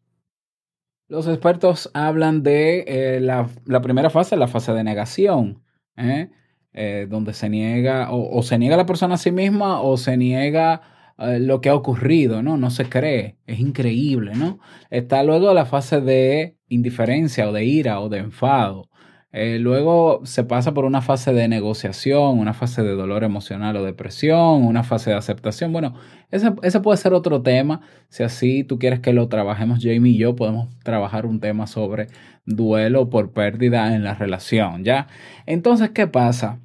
Los 1.09 1.27
expertos 1.27 1.89
hablan 1.93 2.43
de 2.43 2.83
eh, 2.87 3.19
la, 3.21 3.49
primera 3.81 4.09
fase, 4.09 4.35
la 4.35 4.47
fase 4.47 4.73
de 4.73 4.83
negación, 4.83 5.63
¿eh? 5.95 6.29
Eh, 6.73 7.07
donde 7.09 7.33
se 7.33 7.49
niega 7.49 8.09
o, 8.11 8.43
se 8.43 8.59
niega 8.59 8.77
la 8.77 8.85
persona 8.85 9.15
a 9.15 9.17
sí 9.17 9.31
misma 9.31 9.81
o 9.81 9.97
se 9.97 10.15
niega 10.15 10.81
lo 11.17 11.61
que 11.61 11.69
ha 11.69 11.73
ocurrido, 11.73 12.43
¿no? 12.43 12.57
No 12.57 12.69
se 12.69 12.87
cree, 12.87 13.39
es 13.47 13.59
increíble, 13.59 14.35
¿no? 14.35 14.59
Está 14.91 15.23
luego 15.23 15.51
la 15.55 15.65
fase 15.65 15.99
de 15.99 16.57
indiferencia 16.67 17.49
o 17.49 17.53
de 17.53 17.65
ira 17.65 17.99
o 18.01 18.09
de 18.09 18.19
enfado. 18.19 18.91
Eh, 19.39 19.59
luego 19.59 20.21
se 20.25 20.43
pasa 20.43 20.73
por 20.73 20.83
una 20.83 21.03
fase 21.03 21.31
de 21.31 21.47
negociación, 21.47 22.39
una 22.39 22.55
fase 22.55 22.81
de 22.81 22.95
dolor 22.95 23.23
emocional 23.23 23.77
o 23.77 23.83
depresión, 23.83 24.65
una 24.65 24.83
fase 24.83 25.11
de 25.11 25.15
aceptación. 25.15 25.71
Bueno, 25.71 25.93
ese, 26.31 26.79
puede 26.79 26.97
ser 26.97 27.13
otro 27.13 27.43
tema. 27.43 27.81
Si 28.09 28.23
así 28.23 28.63
tú 28.63 28.79
quieres 28.79 28.99
que 28.99 29.13
lo 29.13 29.27
trabajemos, 29.29 29.77
Jamie 29.79 30.13
y 30.13 30.17
yo 30.17 30.35
podemos 30.35 30.69
trabajar 30.83 31.27
un 31.27 31.39
tema 31.39 31.67
sobre 31.67 32.07
duelo 32.47 33.11
por 33.11 33.31
pérdida 33.31 33.93
en 33.93 34.03
la 34.03 34.15
relación, 34.15 34.83
¿ya? 34.83 35.05
Entonces, 35.45 35.91
¿qué 35.91 36.07
pasa? 36.07 36.59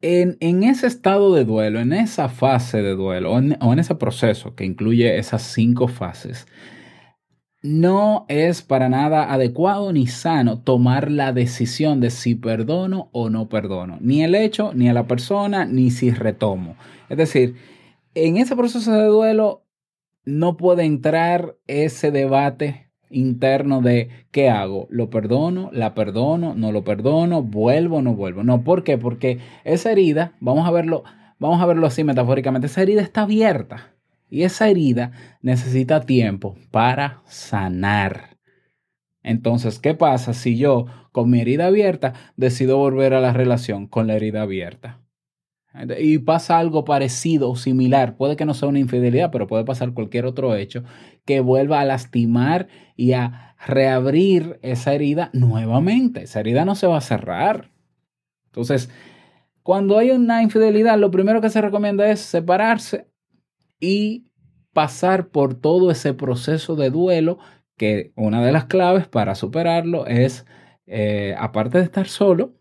En, 0.00 0.36
en 0.38 0.62
ese 0.62 0.86
estado 0.86 1.34
de 1.34 1.44
duelo, 1.44 1.80
en 1.80 1.92
esa 1.92 2.28
fase 2.28 2.82
de 2.82 2.94
duelo 2.94 3.32
o 3.32 3.72
en 3.72 3.78
ese 3.80 3.96
proceso 3.96 4.54
que 4.54 4.64
incluye 4.64 5.18
esas 5.18 5.42
cinco 5.42 5.88
fases, 5.88 6.46
no 7.62 8.26
es 8.28 8.60
para 8.62 8.88
nada 8.88 9.32
adecuado 9.32 9.92
ni 9.92 10.08
sano 10.08 10.58
tomar 10.58 11.10
la 11.10 11.32
decisión 11.32 12.00
de 12.00 12.10
si 12.10 12.34
perdono 12.34 13.08
o 13.12 13.30
no 13.30 13.48
perdono, 13.48 13.98
ni 14.00 14.24
el 14.24 14.34
hecho, 14.34 14.72
ni 14.74 14.88
a 14.88 14.92
la 14.92 15.06
persona, 15.06 15.64
ni 15.64 15.90
si 15.90 16.10
retomo. 16.10 16.76
Es 17.08 17.16
decir, 17.18 17.54
en 18.14 18.36
ese 18.36 18.56
proceso 18.56 18.92
de 18.92 19.06
duelo 19.06 19.64
no 20.24 20.56
puede 20.56 20.84
entrar 20.84 21.56
ese 21.68 22.10
debate 22.10 22.90
interno 23.10 23.80
de 23.80 24.08
qué 24.30 24.48
hago, 24.48 24.88
lo 24.90 25.10
perdono, 25.10 25.70
la 25.72 25.94
perdono, 25.94 26.54
no 26.54 26.72
lo 26.72 26.82
perdono, 26.82 27.42
vuelvo, 27.42 28.02
no 28.02 28.14
vuelvo. 28.14 28.42
No, 28.42 28.64
¿por 28.64 28.82
qué? 28.82 28.98
Porque 28.98 29.38
esa 29.64 29.92
herida, 29.92 30.32
vamos 30.40 30.66
a 30.66 30.72
verlo, 30.72 31.04
vamos 31.38 31.60
a 31.60 31.66
verlo 31.66 31.86
así 31.86 32.02
metafóricamente, 32.02 32.66
esa 32.66 32.82
herida 32.82 33.02
está 33.02 33.22
abierta. 33.22 33.92
Y 34.32 34.44
esa 34.44 34.66
herida 34.70 35.12
necesita 35.42 36.06
tiempo 36.06 36.56
para 36.70 37.20
sanar. 37.26 38.38
Entonces, 39.22 39.78
¿qué 39.78 39.92
pasa 39.92 40.32
si 40.32 40.56
yo 40.56 40.86
con 41.12 41.28
mi 41.28 41.42
herida 41.42 41.66
abierta 41.66 42.14
decido 42.34 42.78
volver 42.78 43.12
a 43.12 43.20
la 43.20 43.34
relación 43.34 43.86
con 43.86 44.06
la 44.06 44.14
herida 44.14 44.40
abierta? 44.40 45.02
Y 45.98 46.16
pasa 46.20 46.58
algo 46.58 46.86
parecido 46.86 47.50
o 47.50 47.56
similar, 47.56 48.16
puede 48.16 48.36
que 48.36 48.46
no 48.46 48.54
sea 48.54 48.70
una 48.70 48.78
infidelidad, 48.78 49.30
pero 49.30 49.46
puede 49.46 49.66
pasar 49.66 49.92
cualquier 49.92 50.24
otro 50.24 50.56
hecho 50.56 50.82
que 51.26 51.40
vuelva 51.40 51.80
a 51.80 51.84
lastimar 51.84 52.68
y 52.96 53.12
a 53.12 53.54
reabrir 53.66 54.58
esa 54.62 54.94
herida 54.94 55.28
nuevamente. 55.34 56.22
Esa 56.22 56.40
herida 56.40 56.64
no 56.64 56.74
se 56.74 56.86
va 56.86 56.96
a 56.96 57.02
cerrar. 57.02 57.70
Entonces, 58.46 58.88
cuando 59.62 59.98
hay 59.98 60.10
una 60.10 60.42
infidelidad, 60.42 60.96
lo 60.96 61.10
primero 61.10 61.42
que 61.42 61.50
se 61.50 61.60
recomienda 61.60 62.10
es 62.10 62.20
separarse 62.20 63.11
y 63.82 64.30
pasar 64.72 65.28
por 65.28 65.54
todo 65.54 65.90
ese 65.90 66.14
proceso 66.14 66.76
de 66.76 66.88
duelo 66.88 67.38
que 67.76 68.12
una 68.14 68.42
de 68.42 68.52
las 68.52 68.66
claves 68.66 69.08
para 69.08 69.34
superarlo 69.34 70.06
es, 70.06 70.46
eh, 70.86 71.34
aparte 71.36 71.78
de 71.78 71.84
estar 71.84 72.06
solo, 72.06 72.54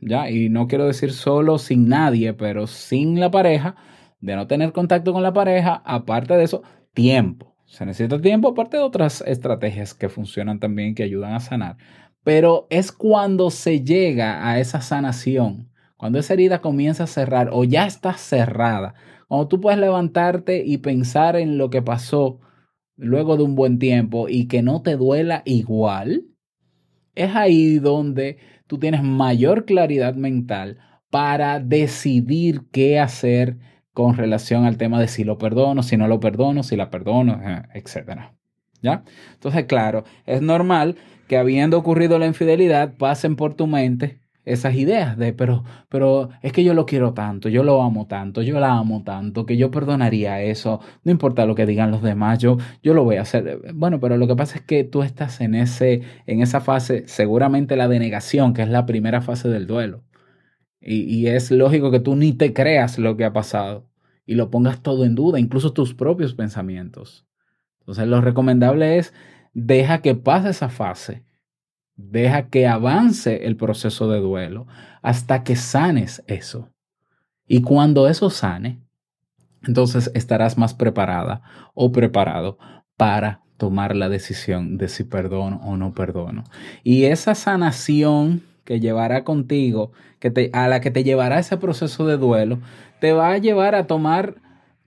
ya, 0.00 0.30
y 0.30 0.48
no 0.48 0.68
quiero 0.68 0.86
decir 0.86 1.12
solo 1.12 1.58
sin 1.58 1.88
nadie, 1.88 2.32
pero 2.34 2.68
sin 2.68 3.18
la 3.18 3.32
pareja, 3.32 3.74
de 4.20 4.36
no 4.36 4.46
tener 4.46 4.72
contacto 4.72 5.12
con 5.12 5.24
la 5.24 5.32
pareja, 5.32 5.82
aparte 5.84 6.34
de 6.34 6.44
eso, 6.44 6.62
tiempo. 6.94 7.56
Se 7.66 7.84
necesita 7.84 8.20
tiempo, 8.20 8.48
aparte 8.48 8.76
de 8.76 8.82
otras 8.84 9.22
estrategias 9.26 9.92
que 9.92 10.08
funcionan 10.08 10.60
también, 10.60 10.94
que 10.94 11.02
ayudan 11.02 11.34
a 11.34 11.40
sanar. 11.40 11.76
Pero 12.22 12.68
es 12.70 12.92
cuando 12.92 13.50
se 13.50 13.82
llega 13.82 14.48
a 14.48 14.60
esa 14.60 14.80
sanación, 14.80 15.70
cuando 15.96 16.18
esa 16.20 16.34
herida 16.34 16.60
comienza 16.60 17.04
a 17.04 17.08
cerrar 17.08 17.50
o 17.52 17.64
ya 17.64 17.86
está 17.86 18.14
cerrada, 18.14 18.94
cuando 19.30 19.46
tú 19.46 19.60
puedes 19.60 19.78
levantarte 19.78 20.64
y 20.66 20.78
pensar 20.78 21.36
en 21.36 21.56
lo 21.56 21.70
que 21.70 21.82
pasó 21.82 22.40
luego 22.96 23.36
de 23.36 23.44
un 23.44 23.54
buen 23.54 23.78
tiempo 23.78 24.28
y 24.28 24.48
que 24.48 24.60
no 24.60 24.82
te 24.82 24.96
duela 24.96 25.42
igual, 25.44 26.24
es 27.14 27.36
ahí 27.36 27.78
donde 27.78 28.38
tú 28.66 28.78
tienes 28.78 29.04
mayor 29.04 29.66
claridad 29.66 30.16
mental 30.16 30.78
para 31.10 31.60
decidir 31.60 32.62
qué 32.72 32.98
hacer 32.98 33.58
con 33.92 34.16
relación 34.16 34.64
al 34.64 34.78
tema 34.78 34.98
de 34.98 35.06
si 35.06 35.22
lo 35.22 35.38
perdono, 35.38 35.84
si 35.84 35.96
no 35.96 36.08
lo 36.08 36.18
perdono, 36.18 36.64
si 36.64 36.74
la 36.74 36.90
perdono, 36.90 37.40
eh, 37.40 37.62
etc. 37.74 38.32
¿Ya? 38.82 39.04
Entonces, 39.34 39.66
claro, 39.66 40.02
es 40.26 40.42
normal 40.42 40.96
que 41.28 41.36
habiendo 41.36 41.78
ocurrido 41.78 42.18
la 42.18 42.26
infidelidad 42.26 42.96
pasen 42.96 43.36
por 43.36 43.54
tu 43.54 43.68
mente 43.68 44.22
esas 44.52 44.74
ideas 44.74 45.16
de, 45.16 45.32
pero, 45.32 45.64
pero 45.88 46.30
es 46.42 46.52
que 46.52 46.64
yo 46.64 46.74
lo 46.74 46.86
quiero 46.86 47.14
tanto, 47.14 47.48
yo 47.48 47.62
lo 47.62 47.82
amo 47.82 48.06
tanto, 48.06 48.42
yo 48.42 48.58
la 48.60 48.72
amo 48.72 49.02
tanto, 49.04 49.46
que 49.46 49.56
yo 49.56 49.70
perdonaría 49.70 50.42
eso, 50.42 50.80
no 51.04 51.12
importa 51.12 51.46
lo 51.46 51.54
que 51.54 51.66
digan 51.66 51.90
los 51.90 52.02
demás, 52.02 52.38
yo, 52.38 52.58
yo 52.82 52.94
lo 52.94 53.04
voy 53.04 53.16
a 53.16 53.22
hacer. 53.22 53.60
Bueno, 53.74 54.00
pero 54.00 54.16
lo 54.16 54.26
que 54.26 54.36
pasa 54.36 54.58
es 54.58 54.64
que 54.64 54.84
tú 54.84 55.02
estás 55.02 55.40
en, 55.40 55.54
ese, 55.54 56.02
en 56.26 56.42
esa 56.42 56.60
fase, 56.60 57.04
seguramente 57.06 57.76
la 57.76 57.88
denegación, 57.88 58.54
que 58.54 58.62
es 58.62 58.68
la 58.68 58.86
primera 58.86 59.22
fase 59.22 59.48
del 59.48 59.66
duelo. 59.66 60.04
Y, 60.80 61.02
y 61.04 61.28
es 61.28 61.50
lógico 61.50 61.90
que 61.90 62.00
tú 62.00 62.16
ni 62.16 62.32
te 62.32 62.52
creas 62.54 62.98
lo 62.98 63.16
que 63.16 63.24
ha 63.24 63.32
pasado 63.32 63.88
y 64.26 64.34
lo 64.34 64.50
pongas 64.50 64.82
todo 64.82 65.04
en 65.04 65.14
duda, 65.14 65.38
incluso 65.38 65.72
tus 65.72 65.94
propios 65.94 66.34
pensamientos. 66.34 67.26
Entonces, 67.80 68.06
lo 68.06 68.20
recomendable 68.20 68.98
es 68.98 69.12
deja 69.52 70.00
que 70.02 70.14
pase 70.14 70.50
esa 70.50 70.68
fase 70.68 71.24
Deja 72.08 72.48
que 72.48 72.66
avance 72.66 73.46
el 73.46 73.56
proceso 73.56 74.10
de 74.10 74.20
duelo 74.20 74.66
hasta 75.02 75.44
que 75.44 75.56
sanes 75.56 76.22
eso. 76.26 76.70
Y 77.46 77.62
cuando 77.62 78.08
eso 78.08 78.30
sane, 78.30 78.80
entonces 79.66 80.10
estarás 80.14 80.56
más 80.56 80.74
preparada 80.74 81.42
o 81.74 81.92
preparado 81.92 82.58
para 82.96 83.42
tomar 83.56 83.94
la 83.94 84.08
decisión 84.08 84.78
de 84.78 84.88
si 84.88 85.04
perdono 85.04 85.60
o 85.64 85.76
no 85.76 85.92
perdono. 85.92 86.44
Y 86.82 87.04
esa 87.04 87.34
sanación 87.34 88.42
que 88.64 88.80
llevará 88.80 89.24
contigo, 89.24 89.92
que 90.18 90.30
te, 90.30 90.50
a 90.52 90.68
la 90.68 90.80
que 90.80 90.90
te 90.90 91.04
llevará 91.04 91.38
ese 91.38 91.56
proceso 91.56 92.06
de 92.06 92.16
duelo, 92.16 92.60
te 93.00 93.12
va 93.12 93.32
a 93.32 93.38
llevar 93.38 93.74
a 93.74 93.86
tomar 93.86 94.36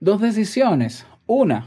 dos 0.00 0.20
decisiones. 0.20 1.06
Una, 1.26 1.66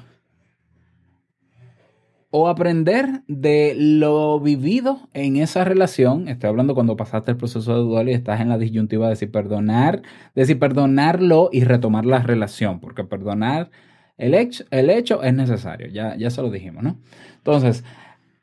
o 2.39 2.47
aprender 2.49 3.23
de 3.27 3.73
lo 3.75 4.39
vivido 4.39 5.09
en 5.15 5.37
esa 5.37 5.63
relación. 5.63 6.27
Estoy 6.27 6.49
hablando 6.49 6.75
cuando 6.75 6.95
pasaste 6.95 7.31
el 7.31 7.37
proceso 7.37 7.73
de 7.73 7.79
duelo 7.79 8.11
y 8.11 8.13
estás 8.13 8.41
en 8.41 8.49
la 8.49 8.59
disyuntiva 8.59 9.09
de 9.09 9.15
si 9.15 9.25
perdonar, 9.25 10.03
de 10.35 10.45
si 10.45 10.53
perdonarlo 10.53 11.49
y 11.51 11.63
retomar 11.63 12.05
la 12.05 12.19
relación, 12.19 12.79
porque 12.79 13.03
perdonar 13.03 13.71
el 14.17 14.35
hecho, 14.35 14.65
el 14.69 14.91
hecho 14.91 15.23
es 15.23 15.33
necesario, 15.33 15.87
ya, 15.87 16.15
ya 16.15 16.29
se 16.29 16.43
lo 16.43 16.51
dijimos, 16.51 16.83
¿no? 16.83 16.99
Entonces, 17.37 17.83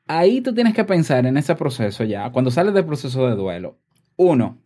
ahí 0.08 0.40
tú 0.40 0.52
tienes 0.52 0.74
que 0.74 0.84
pensar 0.84 1.24
en 1.24 1.36
ese 1.36 1.54
proceso 1.54 2.02
ya, 2.02 2.32
cuando 2.32 2.50
sales 2.50 2.74
del 2.74 2.86
proceso 2.86 3.28
de 3.28 3.36
duelo. 3.36 3.78
Uno, 4.16 4.58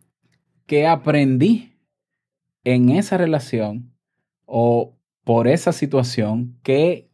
¿qué 0.65 0.87
aprendí 0.87 1.77
en 2.63 2.89
esa 2.89 3.15
relación 3.15 3.93
o 4.47 4.97
por 5.23 5.47
esa 5.47 5.71
situación? 5.71 6.57
¿Qué 6.63 7.11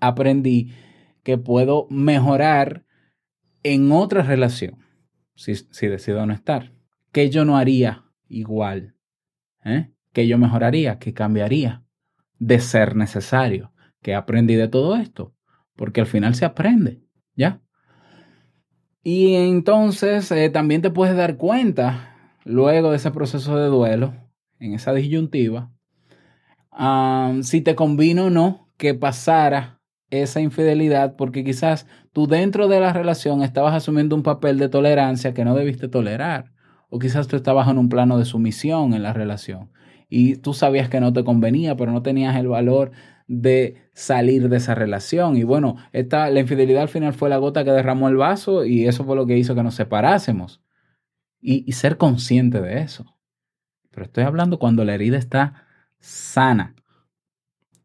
aprendí? 0.00 0.74
Que 1.22 1.38
puedo 1.38 1.86
mejorar 1.90 2.84
en 3.62 3.92
otra 3.92 4.22
relación, 4.22 4.78
si, 5.34 5.54
si 5.54 5.86
decido 5.86 6.24
no 6.26 6.32
estar, 6.32 6.72
que 7.12 7.30
yo 7.30 7.44
no 7.44 7.56
haría 7.56 8.04
igual, 8.28 8.94
¿eh? 9.64 9.90
que 10.12 10.26
yo 10.26 10.38
mejoraría, 10.38 10.98
que 10.98 11.12
cambiaría, 11.12 11.84
de 12.38 12.60
ser 12.60 12.96
necesario, 12.96 13.72
que 14.00 14.14
aprendí 14.14 14.54
de 14.54 14.68
todo 14.68 14.96
esto, 14.96 15.34
porque 15.76 16.00
al 16.00 16.06
final 16.06 16.34
se 16.34 16.44
aprende, 16.44 17.02
¿ya? 17.34 17.60
Y 19.02 19.34
entonces 19.34 20.30
eh, 20.30 20.50
también 20.50 20.82
te 20.82 20.90
puedes 20.90 21.16
dar 21.16 21.36
cuenta, 21.36 22.36
luego 22.44 22.90
de 22.90 22.96
ese 22.96 23.10
proceso 23.10 23.56
de 23.56 23.66
duelo, 23.66 24.14
en 24.58 24.74
esa 24.74 24.92
disyuntiva, 24.92 25.72
si 27.42 27.60
te 27.60 27.74
convino 27.74 28.26
o 28.26 28.30
no 28.30 28.68
que 28.76 28.94
pasara 28.94 29.79
esa 30.10 30.40
infidelidad 30.40 31.16
porque 31.16 31.44
quizás 31.44 31.86
tú 32.12 32.26
dentro 32.26 32.68
de 32.68 32.80
la 32.80 32.92
relación 32.92 33.42
estabas 33.42 33.74
asumiendo 33.74 34.16
un 34.16 34.22
papel 34.22 34.58
de 34.58 34.68
tolerancia 34.68 35.34
que 35.34 35.44
no 35.44 35.54
debiste 35.54 35.88
tolerar. 35.88 36.52
O 36.88 36.98
quizás 36.98 37.28
tú 37.28 37.36
estabas 37.36 37.68
en 37.68 37.78
un 37.78 37.88
plano 37.88 38.18
de 38.18 38.24
sumisión 38.24 38.94
en 38.94 39.02
la 39.02 39.12
relación 39.12 39.70
y 40.10 40.36
tú 40.36 40.52
sabías 40.52 40.88
que 40.88 41.00
no 41.00 41.12
te 41.12 41.24
convenía, 41.24 41.76
pero 41.76 41.92
no 41.92 42.02
tenías 42.02 42.36
el 42.36 42.48
valor 42.48 42.90
de 43.28 43.88
salir 43.94 44.48
de 44.48 44.56
esa 44.56 44.74
relación. 44.74 45.36
Y 45.36 45.44
bueno, 45.44 45.76
esta, 45.92 46.28
la 46.30 46.40
infidelidad 46.40 46.82
al 46.82 46.88
final 46.88 47.14
fue 47.14 47.30
la 47.30 47.36
gota 47.36 47.64
que 47.64 47.70
derramó 47.70 48.08
el 48.08 48.16
vaso 48.16 48.64
y 48.64 48.86
eso 48.86 49.04
fue 49.04 49.14
lo 49.14 49.24
que 49.24 49.38
hizo 49.38 49.54
que 49.54 49.62
nos 49.62 49.76
separásemos. 49.76 50.60
Y, 51.40 51.64
y 51.66 51.72
ser 51.72 51.96
consciente 51.96 52.60
de 52.60 52.80
eso. 52.80 53.16
Pero 53.92 54.04
estoy 54.04 54.24
hablando 54.24 54.58
cuando 54.58 54.84
la 54.84 54.94
herida 54.94 55.16
está 55.16 55.64
sana, 56.00 56.74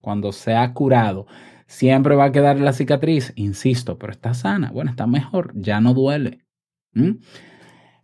cuando 0.02 0.32
se 0.32 0.56
ha 0.56 0.74
curado. 0.74 1.28
Siempre 1.68 2.16
va 2.16 2.26
a 2.26 2.32
quedar 2.32 2.60
la 2.60 2.74
cicatriz, 2.74 3.34
insisto, 3.36 3.98
pero 3.98 4.12
está 4.12 4.34
sana. 4.34 4.72
Bueno, 4.72 4.92
está 4.92 5.08
mejor, 5.08 5.52
ya 5.56 5.82
no 5.82 5.94
duele. 5.94 6.46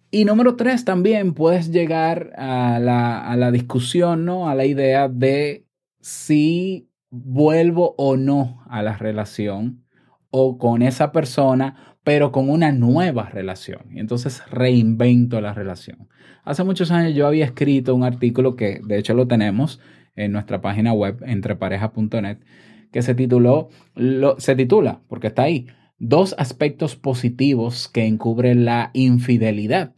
Y 0.10 0.26
número 0.26 0.56
tres, 0.56 0.84
también 0.84 1.34
puedes 1.34 1.72
llegar 1.72 2.34
a 2.38 2.80
la, 2.80 3.26
a 3.26 3.38
la 3.38 3.52
discusión, 3.52 4.26
¿no? 4.26 4.50
A 4.50 4.56
la 4.56 4.66
idea 4.66 5.08
de 5.08 5.66
si 6.02 6.90
vuelvo 7.12 7.94
o 7.98 8.18
no 8.18 8.64
a 8.68 8.82
la 8.82 8.98
relación 8.98 9.86
o 10.32 10.58
con 10.58 10.82
esa 10.82 11.12
persona, 11.12 11.98
pero 12.04 12.32
con 12.32 12.50
una 12.50 12.72
nueva 12.72 13.30
relación. 13.30 13.82
Y 13.92 14.00
entonces 14.00 14.42
reinvento 14.50 15.40
la 15.40 15.54
relación. 15.54 16.10
Hace 16.44 16.64
muchos 16.64 16.90
años 16.90 17.14
yo 17.14 17.28
había 17.28 17.46
escrito 17.46 17.94
un 17.94 18.04
artículo 18.04 18.56
que 18.56 18.82
de 18.84 18.98
hecho 18.98 19.14
lo 19.14 19.28
tenemos 19.28 19.80
en 20.16 20.32
nuestra 20.32 20.62
página 20.62 20.94
web 20.94 21.22
entrepareja.net 21.26 22.40
que 22.92 23.02
se 23.02 23.16
tituló, 23.16 23.70
se 24.38 24.56
titula, 24.56 25.02
porque 25.08 25.28
está 25.28 25.44
ahí, 25.44 25.68
dos 25.98 26.36
aspectos 26.38 26.96
positivos 26.96 27.88
que 27.88 28.06
encubren 28.06 28.66
la 28.66 28.92
infidelidad. 28.94 29.94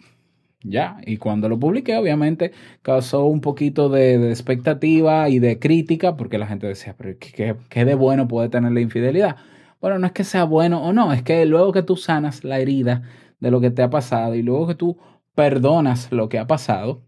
Ya, 0.65 0.97
y 1.05 1.17
cuando 1.17 1.50
lo 1.50 1.59
publiqué, 1.59 1.97
obviamente 1.97 2.53
causó 2.81 3.25
un 3.25 3.41
poquito 3.41 3.89
de, 3.89 4.29
expectativa 4.29 5.27
y 5.27 5.39
de 5.39 5.59
crítica, 5.59 6.15
porque 6.15 6.38
la 6.38 6.47
gente 6.47 6.67
decía, 6.67 6.95
pero 6.97 7.17
¿qué, 7.19 7.55
¿qué, 7.69 7.85
de 7.85 7.95
bueno 7.95 8.29
puede 8.29 8.47
tener 8.47 8.71
la 8.71 8.79
infidelidad? 8.79 9.35
Bueno, 9.81 10.00
no 10.00 10.07
es 10.07 10.13
que 10.13 10.23
sea 10.23 10.45
bueno 10.45 10.81
o 10.81 10.93
no, 10.93 11.12
es 11.12 11.21
que 11.21 11.45
luego 11.45 11.73
que 11.73 11.83
tú 11.83 11.97
sanas 11.97 12.45
la 12.45 12.59
herida 12.59 13.03
de 13.41 13.51
lo 13.51 13.59
que 13.59 13.71
te 13.71 13.81
ha 13.83 13.89
pasado 13.89 14.35
y 14.35 14.41
luego 14.41 14.67
que 14.67 14.75
tú 14.75 14.97
perdonas 15.35 16.12
lo 16.12 16.29
que 16.29 16.39
ha 16.39 16.47
pasado 16.47 17.03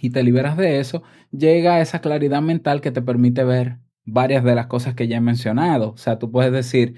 y 0.00 0.10
te 0.10 0.22
liberas 0.22 0.58
de 0.58 0.80
eso, 0.80 1.02
llega 1.30 1.80
esa 1.80 2.00
claridad 2.00 2.42
mental 2.42 2.82
que 2.82 2.90
te 2.90 3.00
permite 3.00 3.44
ver 3.44 3.78
varias 4.04 4.44
de 4.44 4.54
las 4.54 4.66
cosas 4.66 4.94
que 4.94 5.08
ya 5.08 5.16
he 5.16 5.20
mencionado. 5.20 5.90
O 5.92 5.96
sea, 5.96 6.18
tú 6.18 6.30
puedes 6.30 6.52
decir, 6.52 6.94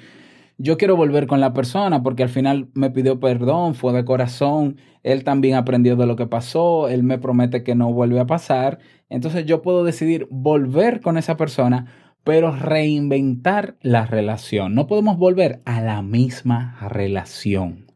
yo 0.58 0.78
quiero 0.78 0.96
volver 0.96 1.26
con 1.26 1.40
la 1.40 1.52
persona 1.52 2.02
porque 2.02 2.22
al 2.22 2.28
final 2.28 2.68
me 2.74 2.90
pidió 2.90 3.20
perdón, 3.20 3.74
fue 3.74 3.92
de 3.92 4.04
corazón, 4.04 4.78
él 5.02 5.22
también 5.24 5.54
aprendió 5.54 5.96
de 5.96 6.06
lo 6.06 6.16
que 6.16 6.26
pasó, 6.26 6.88
él 6.88 7.02
me 7.02 7.18
promete 7.18 7.62
que 7.62 7.74
no 7.74 7.92
vuelve 7.92 8.20
a 8.20 8.26
pasar. 8.26 8.78
Entonces 9.08 9.44
yo 9.46 9.62
puedo 9.62 9.84
decidir 9.84 10.26
volver 10.30 11.00
con 11.00 11.18
esa 11.18 11.36
persona, 11.36 11.92
pero 12.24 12.56
reinventar 12.56 13.76
la 13.82 14.06
relación. 14.06 14.74
No 14.74 14.86
podemos 14.86 15.18
volver 15.18 15.60
a 15.64 15.80
la 15.80 16.02
misma 16.02 16.76
relación. 16.88 17.92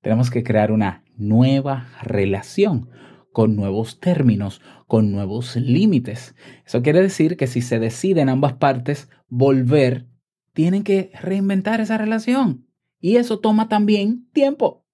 Tenemos 0.00 0.30
que 0.30 0.42
crear 0.42 0.72
una 0.72 1.04
nueva 1.16 1.86
relación 2.02 2.88
con 3.32 3.56
nuevos 3.56 3.98
términos, 3.98 4.60
con 4.86 5.10
nuevos 5.10 5.56
límites. 5.56 6.34
Eso 6.66 6.82
quiere 6.82 7.00
decir 7.00 7.36
que 7.36 7.46
si 7.46 7.62
se 7.62 7.78
decide 7.78 8.20
en 8.20 8.28
ambas 8.28 8.54
partes 8.54 9.08
volver, 9.28 10.06
tienen 10.52 10.84
que 10.84 11.10
reinventar 11.20 11.80
esa 11.80 11.98
relación. 11.98 12.66
Y 13.00 13.16
eso 13.16 13.40
toma 13.40 13.68
también 13.68 14.28
tiempo. 14.32 14.84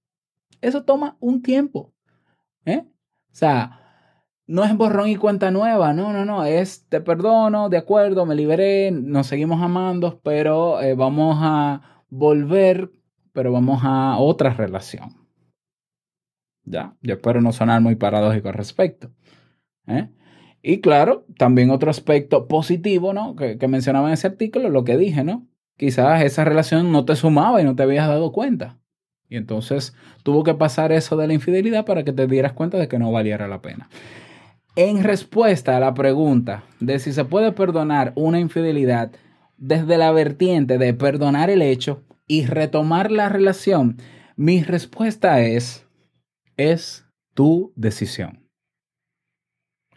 Eso 0.60 0.84
toma 0.84 1.16
un 1.20 1.42
tiempo. 1.42 1.92
¿eh? 2.64 2.84
O 2.86 3.34
sea, 3.34 3.78
no 4.46 4.64
es 4.64 4.74
borrón 4.76 5.08
y 5.08 5.16
cuenta 5.16 5.50
nueva, 5.50 5.92
no, 5.92 6.12
no, 6.12 6.24
no, 6.24 6.44
es 6.44 6.88
te 6.88 7.02
perdono, 7.02 7.68
de 7.68 7.76
acuerdo, 7.76 8.24
me 8.24 8.34
liberé, 8.34 8.90
nos 8.90 9.26
seguimos 9.26 9.62
amando, 9.62 10.20
pero 10.24 10.80
eh, 10.80 10.94
vamos 10.94 11.36
a 11.40 12.04
volver, 12.08 12.90
pero 13.32 13.52
vamos 13.52 13.80
a 13.84 14.16
otra 14.16 14.54
relación. 14.54 15.27
Ya, 16.70 16.94
yo 17.00 17.14
espero 17.14 17.40
no 17.40 17.52
sonar 17.52 17.80
muy 17.80 17.94
paradójico 17.94 18.48
al 18.48 18.54
respecto. 18.54 19.10
¿eh? 19.86 20.08
Y 20.62 20.80
claro, 20.80 21.24
también 21.38 21.70
otro 21.70 21.90
aspecto 21.90 22.46
positivo, 22.48 23.12
¿no? 23.12 23.36
Que, 23.36 23.58
que, 23.58 23.68
mencionaba 23.68 24.08
en 24.08 24.14
ese 24.14 24.26
artículo, 24.26 24.68
lo 24.68 24.84
que 24.84 24.96
dije, 24.96 25.24
¿no? 25.24 25.46
Quizás 25.76 26.22
esa 26.22 26.44
relación 26.44 26.92
no 26.92 27.04
te 27.04 27.16
sumaba 27.16 27.60
y 27.60 27.64
no 27.64 27.76
te 27.76 27.84
habías 27.84 28.08
dado 28.08 28.32
cuenta. 28.32 28.78
Y 29.28 29.36
entonces 29.36 29.94
tuvo 30.22 30.42
que 30.42 30.54
pasar 30.54 30.92
eso 30.92 31.16
de 31.16 31.26
la 31.26 31.34
infidelidad 31.34 31.84
para 31.84 32.02
que 32.02 32.12
te 32.12 32.26
dieras 32.26 32.52
cuenta 32.52 32.78
de 32.78 32.88
que 32.88 32.98
no 32.98 33.12
valiera 33.12 33.46
la 33.46 33.62
pena. 33.62 33.88
En 34.74 35.02
respuesta 35.02 35.76
a 35.76 35.80
la 35.80 35.94
pregunta 35.94 36.64
de 36.80 36.98
si 36.98 37.12
se 37.12 37.24
puede 37.24 37.52
perdonar 37.52 38.12
una 38.14 38.38
infidelidad 38.38 39.10
desde 39.56 39.98
la 39.98 40.12
vertiente 40.12 40.78
de 40.78 40.94
perdonar 40.94 41.50
el 41.50 41.62
hecho 41.62 42.02
y 42.26 42.46
retomar 42.46 43.10
la 43.10 43.28
relación, 43.28 43.98
mi 44.36 44.62
respuesta 44.62 45.40
es 45.40 45.87
es 46.58 47.06
tu 47.34 47.72
decisión. 47.76 48.50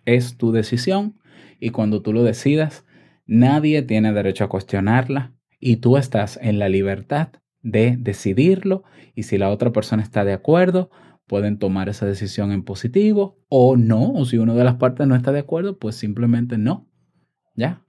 Es 0.05 0.37
tu 0.37 0.53
decisión 0.53 1.19
y 1.59 1.71
cuando 1.71 2.01
tú 2.01 2.13
lo 2.13 2.23
decidas, 2.23 2.85
nadie 3.25 3.81
tiene 3.81 4.13
derecho 4.13 4.45
a 4.45 4.49
cuestionarla 4.49 5.35
y 5.59 5.77
tú 5.77 5.97
estás 5.97 6.39
en 6.41 6.59
la 6.59 6.69
libertad 6.69 7.29
de 7.61 7.97
decidirlo 7.99 8.83
y 9.15 9.23
si 9.23 9.37
la 9.37 9.49
otra 9.49 9.71
persona 9.71 10.01
está 10.03 10.23
de 10.23 10.33
acuerdo, 10.33 10.91
pueden 11.27 11.57
tomar 11.57 11.89
esa 11.89 12.05
decisión 12.05 12.51
en 12.51 12.63
positivo 12.63 13.39
o 13.49 13.75
no, 13.75 14.13
o 14.13 14.25
si 14.25 14.37
una 14.37 14.53
de 14.53 14.63
las 14.63 14.75
partes 14.75 15.07
no 15.07 15.15
está 15.15 15.31
de 15.31 15.39
acuerdo, 15.39 15.77
pues 15.77 15.95
simplemente 15.95 16.57
no. 16.57 16.87
¿Ya? 17.55 17.83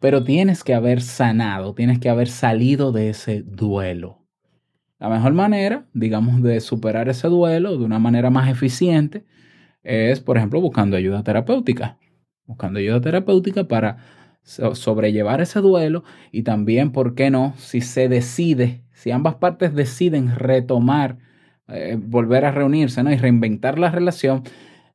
Pero 0.00 0.22
tienes 0.22 0.64
que 0.64 0.74
haber 0.74 1.00
sanado, 1.00 1.74
tienes 1.74 1.98
que 1.98 2.08
haber 2.08 2.28
salido 2.28 2.92
de 2.92 3.10
ese 3.10 3.42
duelo. 3.42 4.17
La 4.98 5.08
mejor 5.08 5.32
manera, 5.32 5.86
digamos, 5.94 6.42
de 6.42 6.60
superar 6.60 7.08
ese 7.08 7.28
duelo 7.28 7.78
de 7.78 7.84
una 7.84 7.98
manera 7.98 8.30
más 8.30 8.50
eficiente 8.50 9.24
es, 9.84 10.20
por 10.20 10.36
ejemplo, 10.36 10.60
buscando 10.60 10.96
ayuda 10.96 11.22
terapéutica. 11.22 11.98
Buscando 12.46 12.80
ayuda 12.80 13.00
terapéutica 13.00 13.68
para 13.68 13.98
sobrellevar 14.42 15.40
ese 15.40 15.60
duelo 15.60 16.04
y 16.32 16.42
también, 16.42 16.90
¿por 16.90 17.14
qué 17.14 17.30
no? 17.30 17.54
Si 17.58 17.80
se 17.80 18.08
decide, 18.08 18.82
si 18.92 19.10
ambas 19.10 19.36
partes 19.36 19.74
deciden 19.74 20.34
retomar, 20.34 21.18
eh, 21.68 21.98
volver 22.00 22.44
a 22.46 22.50
reunirse 22.50 23.02
¿no? 23.02 23.12
y 23.12 23.16
reinventar 23.16 23.78
la 23.78 23.90
relación, 23.90 24.42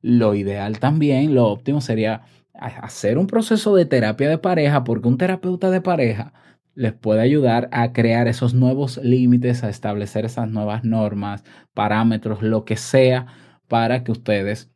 lo 0.02 0.34
ideal 0.34 0.80
también, 0.80 1.34
lo 1.34 1.46
óptimo 1.46 1.80
sería 1.80 2.22
hacer 2.52 3.16
un 3.16 3.26
proceso 3.26 3.74
de 3.74 3.86
terapia 3.86 4.28
de 4.28 4.38
pareja, 4.38 4.84
porque 4.84 5.08
un 5.08 5.18
terapeuta 5.18 5.70
de 5.70 5.80
pareja 5.80 6.32
les 6.74 6.92
puede 6.92 7.20
ayudar 7.20 7.68
a 7.72 7.92
crear 7.92 8.28
esos 8.28 8.54
nuevos 8.54 8.98
límites, 8.98 9.62
a 9.64 9.68
establecer 9.68 10.24
esas 10.24 10.50
nuevas 10.50 10.84
normas, 10.84 11.44
parámetros, 11.72 12.42
lo 12.42 12.64
que 12.64 12.76
sea, 12.76 13.26
para 13.68 14.04
que 14.04 14.12
ustedes 14.12 14.72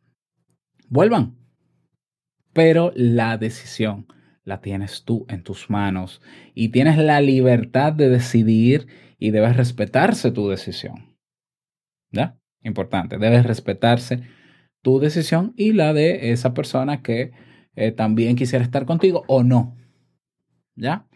vuelvan. 0.87 1.37
Pero 2.53 2.91
la 2.95 3.37
decisión 3.37 4.07
la 4.43 4.61
tienes 4.61 5.03
tú 5.03 5.25
en 5.29 5.43
tus 5.43 5.69
manos 5.69 6.21
y 6.55 6.69
tienes 6.69 6.97
la 6.97 7.21
libertad 7.21 7.93
de 7.93 8.09
decidir 8.09 8.87
y 9.19 9.31
debes 9.31 9.55
respetarse 9.55 10.31
tu 10.31 10.49
decisión. 10.49 11.17
¿Ya? 12.11 12.37
Importante, 12.63 13.17
debes 13.17 13.45
respetarse 13.45 14.23
tu 14.81 14.99
decisión 14.99 15.53
y 15.55 15.73
la 15.73 15.93
de 15.93 16.31
esa 16.31 16.53
persona 16.53 17.01
que 17.01 17.31
eh, 17.75 17.91
también 17.91 18.35
quisiera 18.35 18.65
estar 18.65 18.85
contigo 18.85 19.23
o 19.27 19.43
no. 19.43 19.77
¿Ya? 20.75 21.08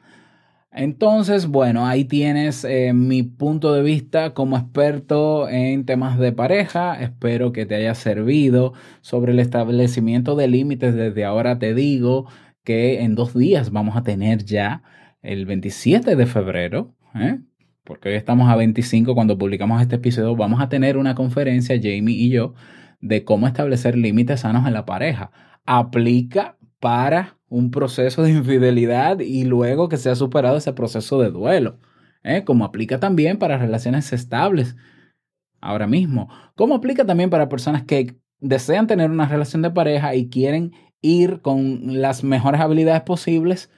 Entonces, 0.75 1.47
bueno, 1.47 1.85
ahí 1.85 2.03
tienes 2.05 2.63
eh, 2.63 2.93
mi 2.93 3.21
punto 3.21 3.73
de 3.73 3.83
vista 3.83 4.33
como 4.33 4.57
experto 4.57 5.47
en 5.47 5.85
temas 5.85 6.17
de 6.17 6.31
pareja. 6.31 6.99
Espero 6.99 7.51
que 7.51 7.67
te 7.67 7.75
haya 7.75 7.93
servido 7.93 8.73
sobre 9.01 9.33
el 9.33 9.39
establecimiento 9.39 10.35
de 10.35 10.47
límites. 10.47 10.95
Desde 10.95 11.25
ahora 11.25 11.59
te 11.59 11.75
digo 11.75 12.27
que 12.63 13.03
en 13.03 13.13
dos 13.13 13.35
días 13.35 13.71
vamos 13.71 13.95
a 13.95 14.03
tener 14.03 14.45
ya 14.45 14.81
el 15.21 15.45
27 15.45 16.15
de 16.15 16.25
febrero, 16.25 16.95
¿eh? 17.15 17.39
porque 17.83 18.09
hoy 18.09 18.15
estamos 18.15 18.49
a 18.49 18.55
25 18.55 19.13
cuando 19.13 19.37
publicamos 19.37 19.81
este 19.81 19.97
episodio, 19.97 20.35
vamos 20.35 20.61
a 20.61 20.69
tener 20.69 20.97
una 20.97 21.15
conferencia, 21.15 21.75
Jamie 21.75 22.15
y 22.15 22.29
yo, 22.29 22.55
de 22.99 23.23
cómo 23.23 23.47
establecer 23.47 23.97
límites 23.97 24.39
sanos 24.39 24.65
en 24.65 24.73
la 24.73 24.85
pareja. 24.85 25.31
Aplica 25.65 26.57
para 26.79 27.37
un 27.53 27.69
proceso 27.69 28.23
de 28.23 28.31
infidelidad 28.31 29.19
y 29.19 29.43
luego 29.43 29.87
que 29.87 29.97
se 29.97 30.09
ha 30.09 30.15
superado 30.15 30.57
ese 30.57 30.73
proceso 30.73 31.21
de 31.21 31.29
duelo, 31.29 31.77
¿eh? 32.23 32.43
como 32.43 32.65
aplica 32.65 32.99
también 32.99 33.37
para 33.37 33.59
relaciones 33.59 34.11
estables 34.11 34.75
ahora 35.61 35.85
mismo, 35.85 36.29
como 36.55 36.73
aplica 36.73 37.05
también 37.05 37.29
para 37.29 37.49
personas 37.49 37.83
que 37.83 38.15
desean 38.39 38.87
tener 38.87 39.11
una 39.11 39.27
relación 39.27 39.61
de 39.61 39.69
pareja 39.69 40.15
y 40.15 40.29
quieren 40.29 40.71
ir 41.01 41.41
con 41.41 42.01
las 42.01 42.23
mejores 42.23 42.59
habilidades 42.59 43.03
posibles 43.03 43.69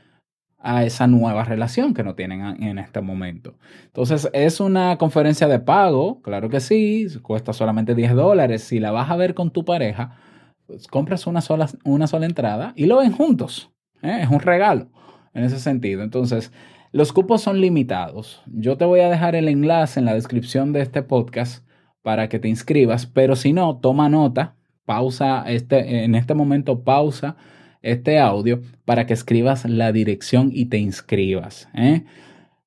a 0.58 0.86
esa 0.86 1.06
nueva 1.08 1.44
relación 1.44 1.94
que 1.94 2.04
no 2.04 2.16
tienen 2.16 2.64
en 2.64 2.80
este 2.80 3.02
momento. 3.02 3.58
Entonces, 3.88 4.30
es 4.32 4.62
una 4.62 4.98
conferencia 4.98 5.50
de 5.50 5.60
pago, 5.60 6.22
claro 6.22 6.50
que 6.50 6.62
sí, 6.62 7.08
cuesta 7.22 7.52
solamente 7.52 7.94
10 7.94 8.16
dólares. 8.16 8.64
Si 8.64 8.80
la 8.80 8.92
vas 8.92 9.12
a 9.12 9.18
ver 9.18 9.34
con 9.34 9.52
tu 9.52 9.66
pareja, 9.66 10.18
pues 10.66 10.88
compras 10.88 11.28
una 11.28 11.42
sola, 11.42 11.70
una 11.84 12.08
sola 12.08 12.26
entrada 12.26 12.74
y 12.76 12.86
lo 12.86 12.98
ven 12.98 13.12
juntos. 13.12 13.72
¿eh? 14.02 14.20
Es 14.22 14.30
un 14.30 14.40
regalo. 14.40 14.90
en 15.34 15.44
ese 15.44 15.60
sentido. 15.60 16.02
Entonces, 16.02 16.52
los 16.92 17.12
cupos 17.12 17.42
son 17.42 17.60
limitados. 17.60 18.42
Yo 18.48 18.78
te 18.78 18.86
voy 18.86 19.02
a 19.02 19.10
dejar 19.10 19.36
el 19.36 19.50
enlace 19.50 20.00
en 20.00 20.06
la 20.06 20.14
descripción 20.14 20.72
de 20.72 20.82
este 20.82 21.04
podcast 21.04 21.66
para 22.02 22.30
que 22.30 22.40
te 22.40 22.48
inscribas, 22.48 23.06
pero 23.06 23.36
si 23.36 23.52
no, 23.52 23.78
toma 23.80 24.10
nota, 24.10 24.56
pausa 24.86 25.44
este, 25.48 26.06
en 26.06 26.16
este 26.16 26.36
momento 26.36 26.84
pausa 26.84 27.36
este 27.82 28.20
audio 28.20 28.62
para 28.86 29.06
que 29.06 29.14
escribas 29.14 29.66
la 29.66 29.92
dirección 29.92 30.50
y 30.54 30.68
te 30.68 30.78
inscribas. 30.78 31.68
¿eh? 31.74 32.06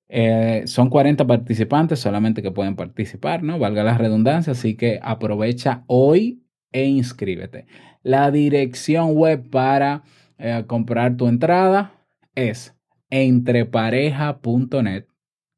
Eh, 0.09 0.63
son 0.67 0.91
40 0.91 1.27
participantes 1.27 1.99
solamente 1.99 2.43
que 2.43 2.51
pueden 2.51 2.77
participar, 2.77 3.43
¿no? 3.43 3.59
Valga 3.59 3.83
la 3.83 3.97
redundancia, 3.97 4.53
así 4.53 4.75
que 4.75 5.01
aprovecha 5.03 5.85
hoy 5.87 6.43
e 6.72 6.85
inscríbete. 6.85 7.66
La 8.02 8.31
dirección 8.31 9.14
web 9.14 9.50
para 9.50 10.04
eh, 10.38 10.64
comprar 10.66 11.16
tu 11.16 11.28
entrada 11.28 11.92
es 12.35 12.74
entrepareja.net, 13.11 15.07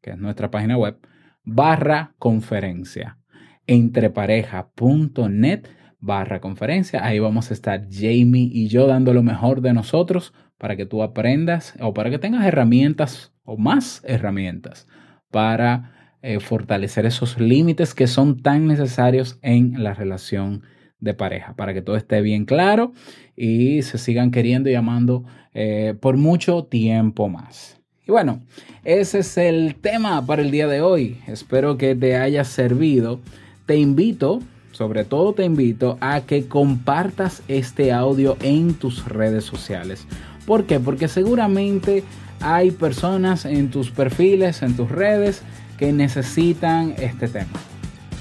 que 0.00 0.10
es 0.10 0.18
nuestra 0.18 0.50
página 0.50 0.76
web, 0.76 0.98
barra 1.44 2.14
conferencia. 2.18 3.18
Entrepareja.net 3.66 5.66
barra 6.00 6.40
conferencia. 6.40 7.04
Ahí 7.04 7.18
vamos 7.18 7.50
a 7.50 7.54
estar 7.54 7.86
Jamie 7.90 8.50
y 8.52 8.68
yo 8.68 8.86
dando 8.86 9.12
lo 9.12 9.22
mejor 9.22 9.60
de 9.60 9.72
nosotros 9.72 10.32
para 10.58 10.76
que 10.76 10.86
tú 10.86 11.02
aprendas 11.02 11.74
o 11.80 11.94
para 11.94 12.10
que 12.10 12.18
tengas 12.18 12.46
herramientas 12.46 13.32
o 13.44 13.56
más 13.56 14.02
herramientas 14.04 14.86
para 15.30 16.16
eh, 16.22 16.40
fortalecer 16.40 17.06
esos 17.06 17.38
límites 17.38 17.94
que 17.94 18.06
son 18.06 18.42
tan 18.42 18.66
necesarios 18.66 19.38
en 19.42 19.82
la 19.82 19.94
relación 19.94 20.62
de 21.00 21.14
pareja, 21.14 21.54
para 21.54 21.74
que 21.74 21.82
todo 21.82 21.96
esté 21.96 22.20
bien 22.20 22.44
claro 22.44 22.92
y 23.36 23.82
se 23.82 23.98
sigan 23.98 24.30
queriendo 24.30 24.68
y 24.70 24.74
amando 24.74 25.24
eh, 25.54 25.94
por 25.98 26.16
mucho 26.16 26.64
tiempo 26.64 27.28
más. 27.28 27.78
Y 28.06 28.12
bueno, 28.12 28.40
ese 28.84 29.20
es 29.20 29.38
el 29.38 29.76
tema 29.76 30.24
para 30.26 30.42
el 30.42 30.50
día 30.50 30.66
de 30.66 30.80
hoy. 30.80 31.18
Espero 31.26 31.78
que 31.78 31.94
te 31.94 32.16
haya 32.16 32.44
servido. 32.44 33.20
Te 33.66 33.76
invito 33.76 34.40
sobre 34.80 35.04
todo 35.04 35.34
te 35.34 35.44
invito 35.44 35.98
a 36.00 36.22
que 36.22 36.46
compartas 36.46 37.42
este 37.48 37.92
audio 37.92 38.38
en 38.40 38.72
tus 38.72 39.04
redes 39.04 39.44
sociales. 39.44 40.06
¿Por 40.46 40.64
qué? 40.64 40.80
Porque 40.80 41.06
seguramente 41.06 42.02
hay 42.40 42.70
personas 42.70 43.44
en 43.44 43.70
tus 43.70 43.90
perfiles, 43.90 44.62
en 44.62 44.76
tus 44.76 44.90
redes, 44.90 45.42
que 45.76 45.92
necesitan 45.92 46.94
este 46.96 47.28
tema. 47.28 47.52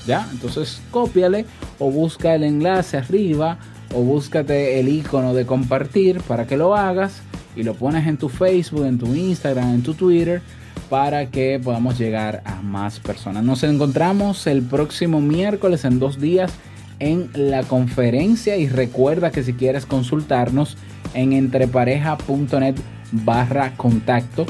¿Ya? 0.06 0.28
Entonces 0.32 0.82
cópiale 0.92 1.46
o 1.78 1.92
busca 1.92 2.36
el 2.36 2.44
enlace 2.44 2.98
arriba 2.98 3.58
o 3.94 4.02
búscate 4.02 4.80
el 4.80 4.88
icono 4.90 5.34
de 5.34 5.46
compartir 5.46 6.22
para 6.22 6.48
que 6.48 6.58
lo 6.58 6.76
hagas 6.76 7.22
y 7.56 7.64
lo 7.64 7.74
pones 7.74 8.08
en 8.08 8.18
tu 8.18 8.30
Facebook, 8.30 8.86
en 8.86 8.98
tu 8.98 9.14
Instagram, 9.14 9.74
en 9.76 9.84
tu 9.84 9.94
Twitter 9.94 10.42
para 10.90 11.30
que 11.30 11.60
podamos 11.64 11.98
llegar 12.00 12.42
a 12.46 12.62
más 12.62 13.00
personas. 13.00 13.44
Nos 13.44 13.64
encontramos 13.64 14.48
el 14.48 14.64
próximo 14.64 15.22
miércoles 15.22 15.86
en 15.86 16.00
dos 16.00 16.20
días 16.20 16.52
en 17.00 17.30
la 17.34 17.64
conferencia 17.64 18.58
y 18.58 18.68
recuerda 18.68 19.32
que 19.32 19.44
si 19.44 19.54
quieres 19.54 19.86
consultarnos 19.86 20.78
en 21.14 21.34
entrepareja.net 21.34 22.76
barra 23.12 23.76
contacto, 23.78 24.46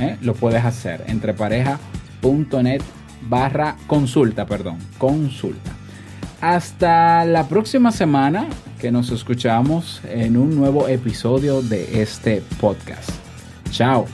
¿eh? 0.00 0.16
lo 0.20 0.34
puedes 0.34 0.64
hacer 0.64 1.04
entrepareja.net 1.06 2.82
barra 3.22 3.76
consulta, 3.86 4.46
perdón, 4.46 4.78
consulta. 4.98 5.72
Hasta 6.40 7.24
la 7.24 7.48
próxima 7.48 7.90
semana 7.90 8.46
que 8.78 8.92
nos 8.92 9.10
escuchamos 9.10 10.00
en 10.08 10.36
un 10.36 10.54
nuevo 10.54 10.86
episodio 10.86 11.62
de 11.62 12.00
este 12.00 12.42
podcast. 12.60 13.10
Chao. 13.70 14.06